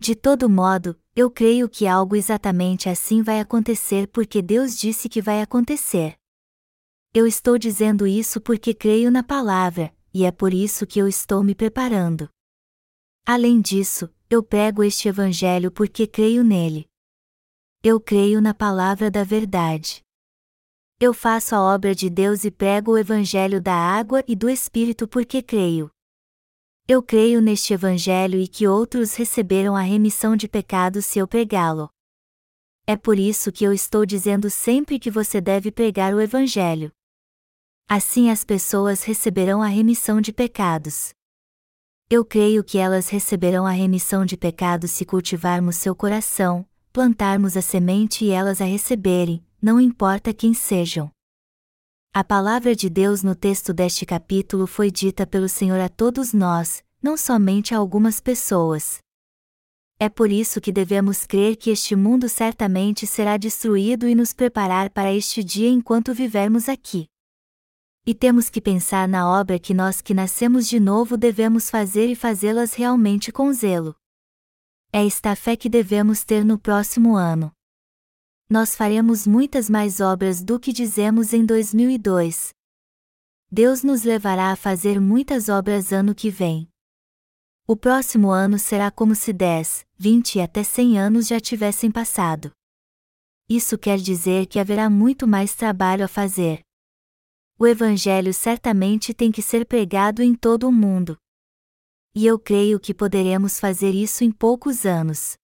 De 0.00 0.16
todo 0.16 0.50
modo, 0.50 1.00
eu 1.14 1.30
creio 1.30 1.68
que 1.68 1.86
algo 1.86 2.16
exatamente 2.16 2.88
assim 2.88 3.22
vai 3.22 3.38
acontecer 3.38 4.08
porque 4.08 4.42
Deus 4.42 4.76
disse 4.76 5.08
que 5.08 5.22
vai 5.22 5.40
acontecer. 5.40 6.16
Eu 7.14 7.24
estou 7.26 7.56
dizendo 7.56 8.04
isso 8.04 8.40
porque 8.40 8.74
creio 8.74 9.10
na 9.10 9.22
palavra, 9.22 9.94
e 10.12 10.24
é 10.24 10.32
por 10.32 10.52
isso 10.52 10.84
que 10.84 10.98
eu 10.98 11.06
estou 11.06 11.44
me 11.44 11.54
preparando. 11.54 12.28
Além 13.24 13.60
disso, 13.60 14.12
eu 14.28 14.42
prego 14.42 14.82
este 14.82 15.08
Evangelho 15.08 15.70
porque 15.70 16.06
creio 16.08 16.42
nele. 16.42 16.86
Eu 17.82 18.00
creio 18.00 18.40
na 18.40 18.52
palavra 18.52 19.10
da 19.10 19.22
verdade. 19.22 20.03
Eu 21.00 21.12
faço 21.12 21.56
a 21.56 21.60
obra 21.60 21.92
de 21.92 22.08
Deus 22.08 22.44
e 22.44 22.50
prego 22.52 22.92
o 22.92 22.98
Evangelho 22.98 23.60
da 23.60 23.74
água 23.74 24.22
e 24.28 24.36
do 24.36 24.48
Espírito 24.48 25.08
porque 25.08 25.42
creio. 25.42 25.90
Eu 26.86 27.02
creio 27.02 27.42
neste 27.42 27.74
Evangelho 27.74 28.38
e 28.38 28.46
que 28.46 28.68
outros 28.68 29.16
receberam 29.16 29.74
a 29.74 29.80
remissão 29.80 30.36
de 30.36 30.46
pecados 30.46 31.04
se 31.04 31.18
eu 31.18 31.26
pregá-lo. 31.26 31.90
É 32.86 32.96
por 32.96 33.18
isso 33.18 33.50
que 33.50 33.64
eu 33.64 33.72
estou 33.72 34.06
dizendo 34.06 34.48
sempre 34.48 34.98
que 35.00 35.10
você 35.10 35.40
deve 35.40 35.72
pregar 35.72 36.14
o 36.14 36.20
Evangelho. 36.20 36.92
Assim 37.88 38.30
as 38.30 38.44
pessoas 38.44 39.02
receberão 39.02 39.62
a 39.62 39.66
remissão 39.66 40.20
de 40.20 40.32
pecados. 40.32 41.12
Eu 42.08 42.24
creio 42.24 42.62
que 42.62 42.78
elas 42.78 43.08
receberão 43.08 43.66
a 43.66 43.70
remissão 43.72 44.24
de 44.24 44.36
pecados 44.36 44.92
se 44.92 45.04
cultivarmos 45.04 45.76
seu 45.76 45.94
coração, 45.96 46.64
plantarmos 46.92 47.56
a 47.56 47.62
semente 47.62 48.26
e 48.26 48.30
elas 48.30 48.60
a 48.60 48.64
receberem, 48.64 49.43
não 49.64 49.80
importa 49.80 50.34
quem 50.34 50.52
sejam. 50.52 51.10
A 52.12 52.22
palavra 52.22 52.76
de 52.76 52.90
Deus 52.90 53.22
no 53.22 53.34
texto 53.34 53.72
deste 53.72 54.04
capítulo 54.04 54.66
foi 54.66 54.90
dita 54.90 55.26
pelo 55.26 55.48
Senhor 55.48 55.80
a 55.80 55.88
todos 55.88 56.34
nós, 56.34 56.84
não 57.02 57.16
somente 57.16 57.74
a 57.74 57.78
algumas 57.78 58.20
pessoas. 58.20 58.98
É 59.98 60.10
por 60.10 60.30
isso 60.30 60.60
que 60.60 60.70
devemos 60.70 61.24
crer 61.24 61.56
que 61.56 61.70
este 61.70 61.96
mundo 61.96 62.28
certamente 62.28 63.06
será 63.06 63.38
destruído 63.38 64.06
e 64.06 64.14
nos 64.14 64.34
preparar 64.34 64.90
para 64.90 65.10
este 65.10 65.42
dia 65.42 65.70
enquanto 65.70 66.12
vivermos 66.12 66.68
aqui. 66.68 67.06
E 68.04 68.14
temos 68.14 68.50
que 68.50 68.60
pensar 68.60 69.08
na 69.08 69.26
obra 69.26 69.58
que 69.58 69.72
nós 69.72 70.02
que 70.02 70.12
nascemos 70.12 70.68
de 70.68 70.78
novo 70.78 71.16
devemos 71.16 71.70
fazer 71.70 72.10
e 72.10 72.14
fazê-las 72.14 72.74
realmente 72.74 73.32
com 73.32 73.50
zelo. 73.50 73.96
É 74.92 75.06
esta 75.06 75.34
fé 75.34 75.56
que 75.56 75.70
devemos 75.70 76.22
ter 76.22 76.44
no 76.44 76.58
próximo 76.58 77.16
ano 77.16 77.53
nós 78.48 78.76
faremos 78.76 79.26
muitas 79.26 79.70
mais 79.70 80.00
obras 80.00 80.42
do 80.42 80.60
que 80.60 80.72
dizemos 80.72 81.32
em 81.32 81.44
2002. 81.44 82.52
Deus 83.50 83.82
nos 83.82 84.02
levará 84.02 84.50
a 84.50 84.56
fazer 84.56 85.00
muitas 85.00 85.48
obras 85.48 85.92
ano 85.92 86.14
que 86.14 86.30
vem. 86.30 86.68
O 87.66 87.76
próximo 87.76 88.30
ano 88.30 88.58
será 88.58 88.90
como 88.90 89.14
se 89.14 89.32
10, 89.32 89.86
20 89.96 90.34
e 90.34 90.40
até 90.40 90.62
100 90.62 90.98
anos 90.98 91.26
já 91.26 91.40
tivessem 91.40 91.90
passado. 91.90 92.52
Isso 93.48 93.78
quer 93.78 93.98
dizer 93.98 94.46
que 94.46 94.58
haverá 94.58 94.90
muito 94.90 95.26
mais 95.26 95.54
trabalho 95.54 96.04
a 96.04 96.08
fazer. 96.08 96.60
O 97.58 97.66
Evangelho 97.66 98.34
certamente 98.34 99.14
tem 99.14 99.30
que 99.30 99.40
ser 99.40 99.64
pregado 99.64 100.22
em 100.22 100.34
todo 100.34 100.68
o 100.68 100.72
mundo. 100.72 101.16
E 102.14 102.26
eu 102.26 102.38
creio 102.38 102.78
que 102.78 102.92
poderemos 102.92 103.58
fazer 103.58 103.90
isso 103.90 104.24
em 104.24 104.30
poucos 104.30 104.84
anos. 104.84 105.36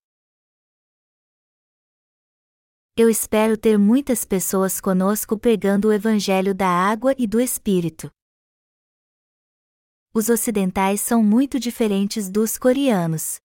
Eu 3.03 3.09
espero 3.09 3.57
ter 3.57 3.78
muitas 3.78 4.26
pessoas 4.26 4.78
conosco 4.78 5.38
pregando 5.38 5.88
o 5.88 5.92
Evangelho 5.92 6.55
da 6.55 6.68
água 6.68 7.14
e 7.16 7.26
do 7.26 7.40
Espírito. 7.40 8.12
Os 10.12 10.28
ocidentais 10.28 11.01
são 11.01 11.24
muito 11.24 11.59
diferentes 11.59 12.28
dos 12.28 12.59
coreanos. 12.59 13.40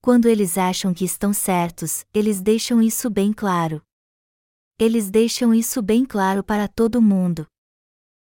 Quando 0.00 0.30
eles 0.30 0.56
acham 0.56 0.94
que 0.94 1.04
estão 1.04 1.30
certos, 1.30 2.06
eles 2.14 2.40
deixam 2.40 2.80
isso 2.80 3.10
bem 3.10 3.34
claro. 3.34 3.82
Eles 4.78 5.10
deixam 5.10 5.52
isso 5.52 5.82
bem 5.82 6.06
claro 6.06 6.42
para 6.42 6.66
todo 6.66 7.02
mundo. 7.02 7.46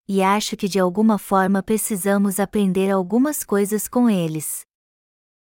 E 0.07 0.21
acho 0.21 0.59
que 0.59 0.69
de 0.69 0.79
alguma 0.79 1.17
forma 1.17 1.63
precisamos 1.63 2.39
aprender 2.39 2.91
algumas 2.91 3.43
coisas 3.43 3.89
com 3.89 4.11
eles. 4.11 4.67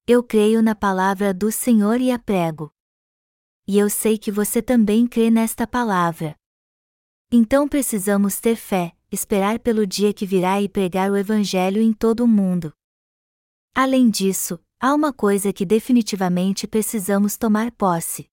Eu 0.04 0.20
creio 0.20 0.60
na 0.60 0.74
palavra 0.74 1.32
do 1.32 1.52
Senhor 1.52 2.00
e 2.00 2.10
a 2.10 2.18
prego 2.18 2.74
e 3.66 3.78
eu 3.78 3.88
sei 3.88 4.18
que 4.18 4.30
você 4.30 4.60
também 4.60 5.06
crê 5.06 5.30
nesta 5.30 5.66
palavra. 5.66 6.36
Então 7.30 7.68
precisamos 7.68 8.38
ter 8.38 8.56
fé, 8.56 8.94
esperar 9.10 9.58
pelo 9.58 9.86
dia 9.86 10.12
que 10.12 10.26
virá 10.26 10.60
e 10.60 10.68
pregar 10.68 11.10
o 11.10 11.16
Evangelho 11.16 11.80
em 11.80 11.92
todo 11.92 12.20
o 12.24 12.28
mundo. 12.28 12.72
Além 13.74 14.10
disso, 14.10 14.60
há 14.78 14.94
uma 14.94 15.12
coisa 15.12 15.52
que 15.52 15.64
definitivamente 15.64 16.66
precisamos 16.66 17.36
tomar 17.36 17.72
posse. 17.72 18.28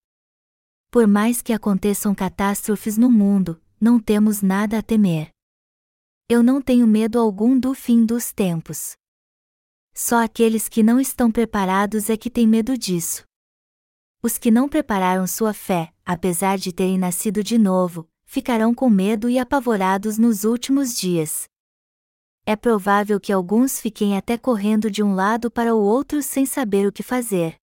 Por 0.92 1.08
mais 1.08 1.42
que 1.42 1.54
aconteçam 1.54 2.14
catástrofes 2.14 2.98
no 2.98 3.10
mundo, 3.10 3.62
não 3.80 4.00
temos 4.00 4.42
nada 4.42 4.78
a 4.78 4.82
temer. 4.84 5.32
Eu 6.30 6.44
não 6.44 6.62
tenho 6.62 6.86
medo 6.86 7.20
algum 7.20 7.60
do 7.60 7.74
fim 7.74 8.06
dos 8.06 8.32
tempos. 8.32 8.96
Só 9.94 10.24
aqueles 10.24 10.70
que 10.70 10.84
não 10.84 11.00
estão 11.00 11.32
preparados 11.32 12.10
é 12.10 12.16
que 12.16 12.30
têm 12.30 12.48
medo 12.48 12.78
disso. 12.78 13.24
Os 14.24 14.38
que 14.38 14.52
não 14.52 14.70
prepararam 14.70 15.26
sua 15.26 15.52
fé, 15.52 15.92
apesar 16.06 16.58
de 16.58 16.72
terem 16.72 16.98
nascido 16.98 17.44
de 17.44 17.58
novo, 17.58 18.08
ficarão 18.24 18.74
com 18.74 18.88
medo 18.88 19.28
e 19.28 19.40
apavorados 19.40 20.20
nos 20.20 20.44
últimos 20.44 20.96
dias. 20.96 21.50
É 22.46 22.56
provável 22.56 23.20
que 23.20 23.34
alguns 23.34 23.80
fiquem 23.80 24.16
até 24.16 24.38
correndo 24.38 24.92
de 24.92 25.02
um 25.02 25.16
lado 25.16 25.50
para 25.50 25.76
o 25.76 25.82
outro 25.82 26.22
sem 26.22 26.46
saber 26.46 26.88
o 26.88 26.92
que 26.92 27.02
fazer. 27.02 27.56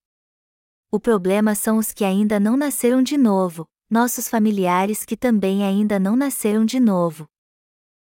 O 0.91 0.99
problema 0.99 1.55
são 1.55 1.79
os 1.79 1.93
que 1.93 2.05
ainda 2.05 2.41
não 2.41 2.57
nasceram 2.57 3.03
de 3.03 3.17
novo, 3.17 3.65
nossos 3.89 4.29
familiares 4.29 5.05
que 5.05 5.17
também 5.17 5.65
ainda 5.65 5.99
não 5.99 6.17
nasceram 6.17 6.65
de 6.65 6.81
novo. 6.81 7.27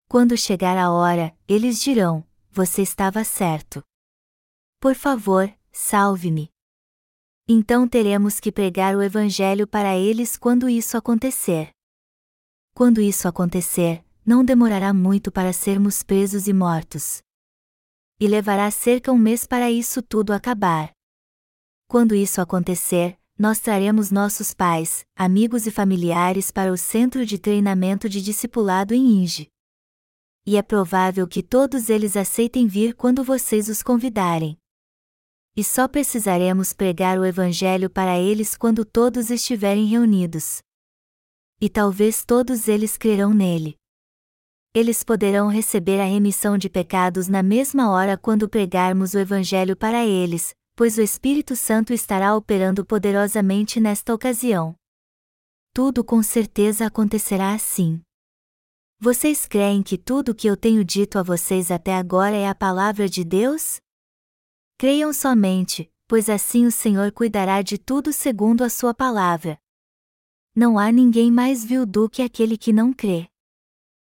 Quando 0.09 0.37
chegar 0.37 0.77
a 0.77 0.91
hora, 0.91 1.35
eles 1.47 1.81
dirão: 1.81 2.25
Você 2.51 2.81
estava 2.81 3.23
certo. 3.23 3.81
Por 4.79 4.95
favor, 4.95 5.51
salve-me. 5.71 6.52
Então 7.47 7.85
teremos 7.85 8.39
que 8.39 8.53
pregar 8.53 8.95
o 8.95 9.03
Evangelho 9.03 9.67
para 9.67 9.97
eles 9.97 10.37
quando 10.37 10.69
isso 10.69 10.95
acontecer. 10.95 11.71
Quando 12.73 13.01
isso 13.01 13.27
acontecer, 13.27 14.01
não 14.25 14.45
demorará 14.45 14.93
muito 14.93 15.29
para 15.29 15.51
sermos 15.51 16.03
presos 16.03 16.47
e 16.47 16.53
mortos. 16.53 17.21
E 18.17 18.27
levará 18.29 18.71
cerca 18.71 19.11
um 19.11 19.17
mês 19.17 19.45
para 19.45 19.69
isso 19.69 20.01
tudo 20.01 20.31
acabar. 20.31 20.91
Quando 21.89 22.15
isso 22.15 22.39
acontecer, 22.39 23.19
nós 23.37 23.59
traremos 23.59 24.09
nossos 24.09 24.53
pais, 24.53 25.05
amigos 25.13 25.67
e 25.67 25.71
familiares 25.71 26.49
para 26.49 26.71
o 26.71 26.77
centro 26.77 27.25
de 27.25 27.37
treinamento 27.37 28.07
de 28.07 28.21
discipulado 28.21 28.93
em 28.93 29.21
Inge. 29.21 29.49
E 30.45 30.55
é 30.55 30.61
provável 30.61 31.27
que 31.27 31.43
todos 31.43 31.89
eles 31.89 32.15
aceitem 32.15 32.67
vir 32.67 32.95
quando 32.95 33.21
vocês 33.21 33.67
os 33.67 33.83
convidarem 33.83 34.57
e 35.55 35.63
só 35.63 35.87
precisaremos 35.87 36.73
pregar 36.73 37.19
o 37.19 37.25
Evangelho 37.25 37.89
para 37.89 38.17
eles 38.19 38.55
quando 38.55 38.83
todos 38.83 39.29
estiverem 39.29 39.85
reunidos. 39.85 40.61
E 41.61 41.69
talvez 41.69 42.25
todos 42.25 42.67
eles 42.67 42.97
crerão 42.97 43.33
nele. 43.33 43.75
Eles 44.73 45.03
poderão 45.03 45.47
receber 45.47 45.99
a 45.99 46.05
remissão 46.05 46.57
de 46.57 46.67
pecados 46.67 47.27
na 47.27 47.43
mesma 47.43 47.91
hora 47.91 48.17
quando 48.17 48.49
pregarmos 48.49 49.13
o 49.13 49.19
Evangelho 49.19 49.77
para 49.77 50.03
eles, 50.03 50.55
pois 50.75 50.97
o 50.97 51.01
Espírito 51.01 51.55
Santo 51.55 51.93
estará 51.93 52.35
operando 52.35 52.83
poderosamente 52.83 53.79
nesta 53.79 54.13
ocasião. 54.13 54.75
Tudo 55.71 56.03
com 56.03 56.23
certeza 56.23 56.87
acontecerá 56.87 57.53
assim. 57.53 58.01
Vocês 58.99 59.45
creem 59.45 59.83
que 59.83 59.97
tudo 59.97 60.29
o 60.29 60.35
que 60.35 60.47
eu 60.47 60.57
tenho 60.57 60.83
dito 60.83 61.19
a 61.19 61.23
vocês 61.23 61.69
até 61.69 61.93
agora 61.95 62.35
é 62.35 62.47
a 62.47 62.55
palavra 62.55 63.07
de 63.07 63.23
Deus? 63.23 63.77
Creiam 64.83 65.13
somente, 65.13 65.89
pois 66.09 66.27
assim 66.27 66.65
o 66.65 66.69
Senhor 66.69 67.09
cuidará 67.13 67.61
de 67.61 67.77
tudo 67.77 68.11
segundo 68.11 68.65
a 68.65 68.69
sua 68.69 68.93
palavra. 68.93 69.57
Não 70.53 70.77
há 70.77 70.91
ninguém 70.91 71.31
mais 71.31 71.63
vil 71.63 71.85
do 71.85 72.09
que 72.09 72.21
aquele 72.21 72.57
que 72.57 72.73
não 72.73 72.91
crê. 72.91 73.29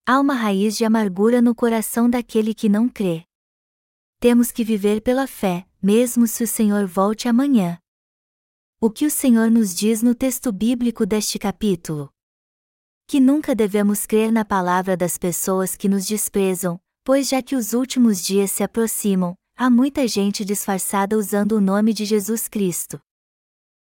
Há 0.07 0.19
uma 0.19 0.33
raiz 0.33 0.75
de 0.75 0.83
amargura 0.83 1.43
no 1.43 1.55
coração 1.55 2.09
daquele 2.09 2.55
que 2.55 2.71
não 2.71 2.89
crê. 2.89 3.27
Temos 4.19 4.51
que 4.51 4.65
viver 4.65 5.03
pela 5.03 5.27
fé, 5.27 5.69
mesmo 5.83 6.27
se 6.27 6.43
o 6.43 6.49
Senhor 6.49 6.87
volte 6.87 7.29
amanhã. 7.29 7.79
O 8.81 8.91
que 8.91 9.05
o 9.05 9.11
Senhor 9.11 9.51
nos 9.51 9.75
diz 9.75 10.03
no 10.03 10.15
texto 10.15 10.51
bíblico 10.51 11.05
deste 11.05 11.39
capítulo? 11.39 12.11
Que 13.07 13.21
nunca 13.21 13.55
devemos 13.55 14.07
crer 14.07 14.33
na 14.33 14.47
palavra 14.47 14.97
das 14.97 15.19
pessoas 15.19 15.77
que 15.77 15.91
nos 15.91 16.07
desprezam, 16.07 16.81
pois 17.05 17.29
já 17.29 17.43
que 17.43 17.55
os 17.55 17.75
últimos 17.75 18.25
dias 18.25 18.51
se 18.51 18.63
aproximam, 18.63 19.37
há 19.57 19.71
muita 19.71 20.07
gente 20.09 20.45
disfarçada 20.45 21.17
usando 21.17 21.53
o 21.53 21.61
nome 21.61 21.93
de 21.93 22.05
Jesus 22.05 22.49
Cristo. 22.49 23.01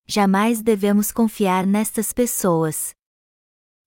Jamais 0.06 0.62
devemos 0.62 1.10
confiar 1.10 1.66
nestas 1.66 2.12
pessoas 2.12 2.94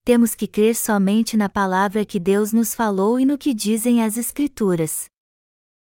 temos 0.07 0.33
que 0.33 0.47
crer 0.47 0.73
somente 0.73 1.35
na 1.35 1.49
palavra 1.49 2.05
que 2.05 2.17
Deus 2.17 2.53
nos 2.53 2.73
falou 2.73 3.19
e 3.19 3.25
no 3.25 3.37
que 3.37 3.53
dizem 3.53 4.01
as 4.01 4.15
Escrituras. 4.15 5.09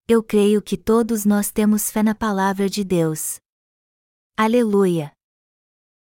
Eu 0.08 0.20
creio 0.20 0.60
que 0.60 0.76
todos 0.76 1.24
nós 1.24 1.52
temos 1.52 1.92
fé 1.92 2.02
na 2.02 2.12
palavra 2.12 2.68
de 2.68 2.82
Deus. 2.82 3.38
Aleluia! 4.36 5.12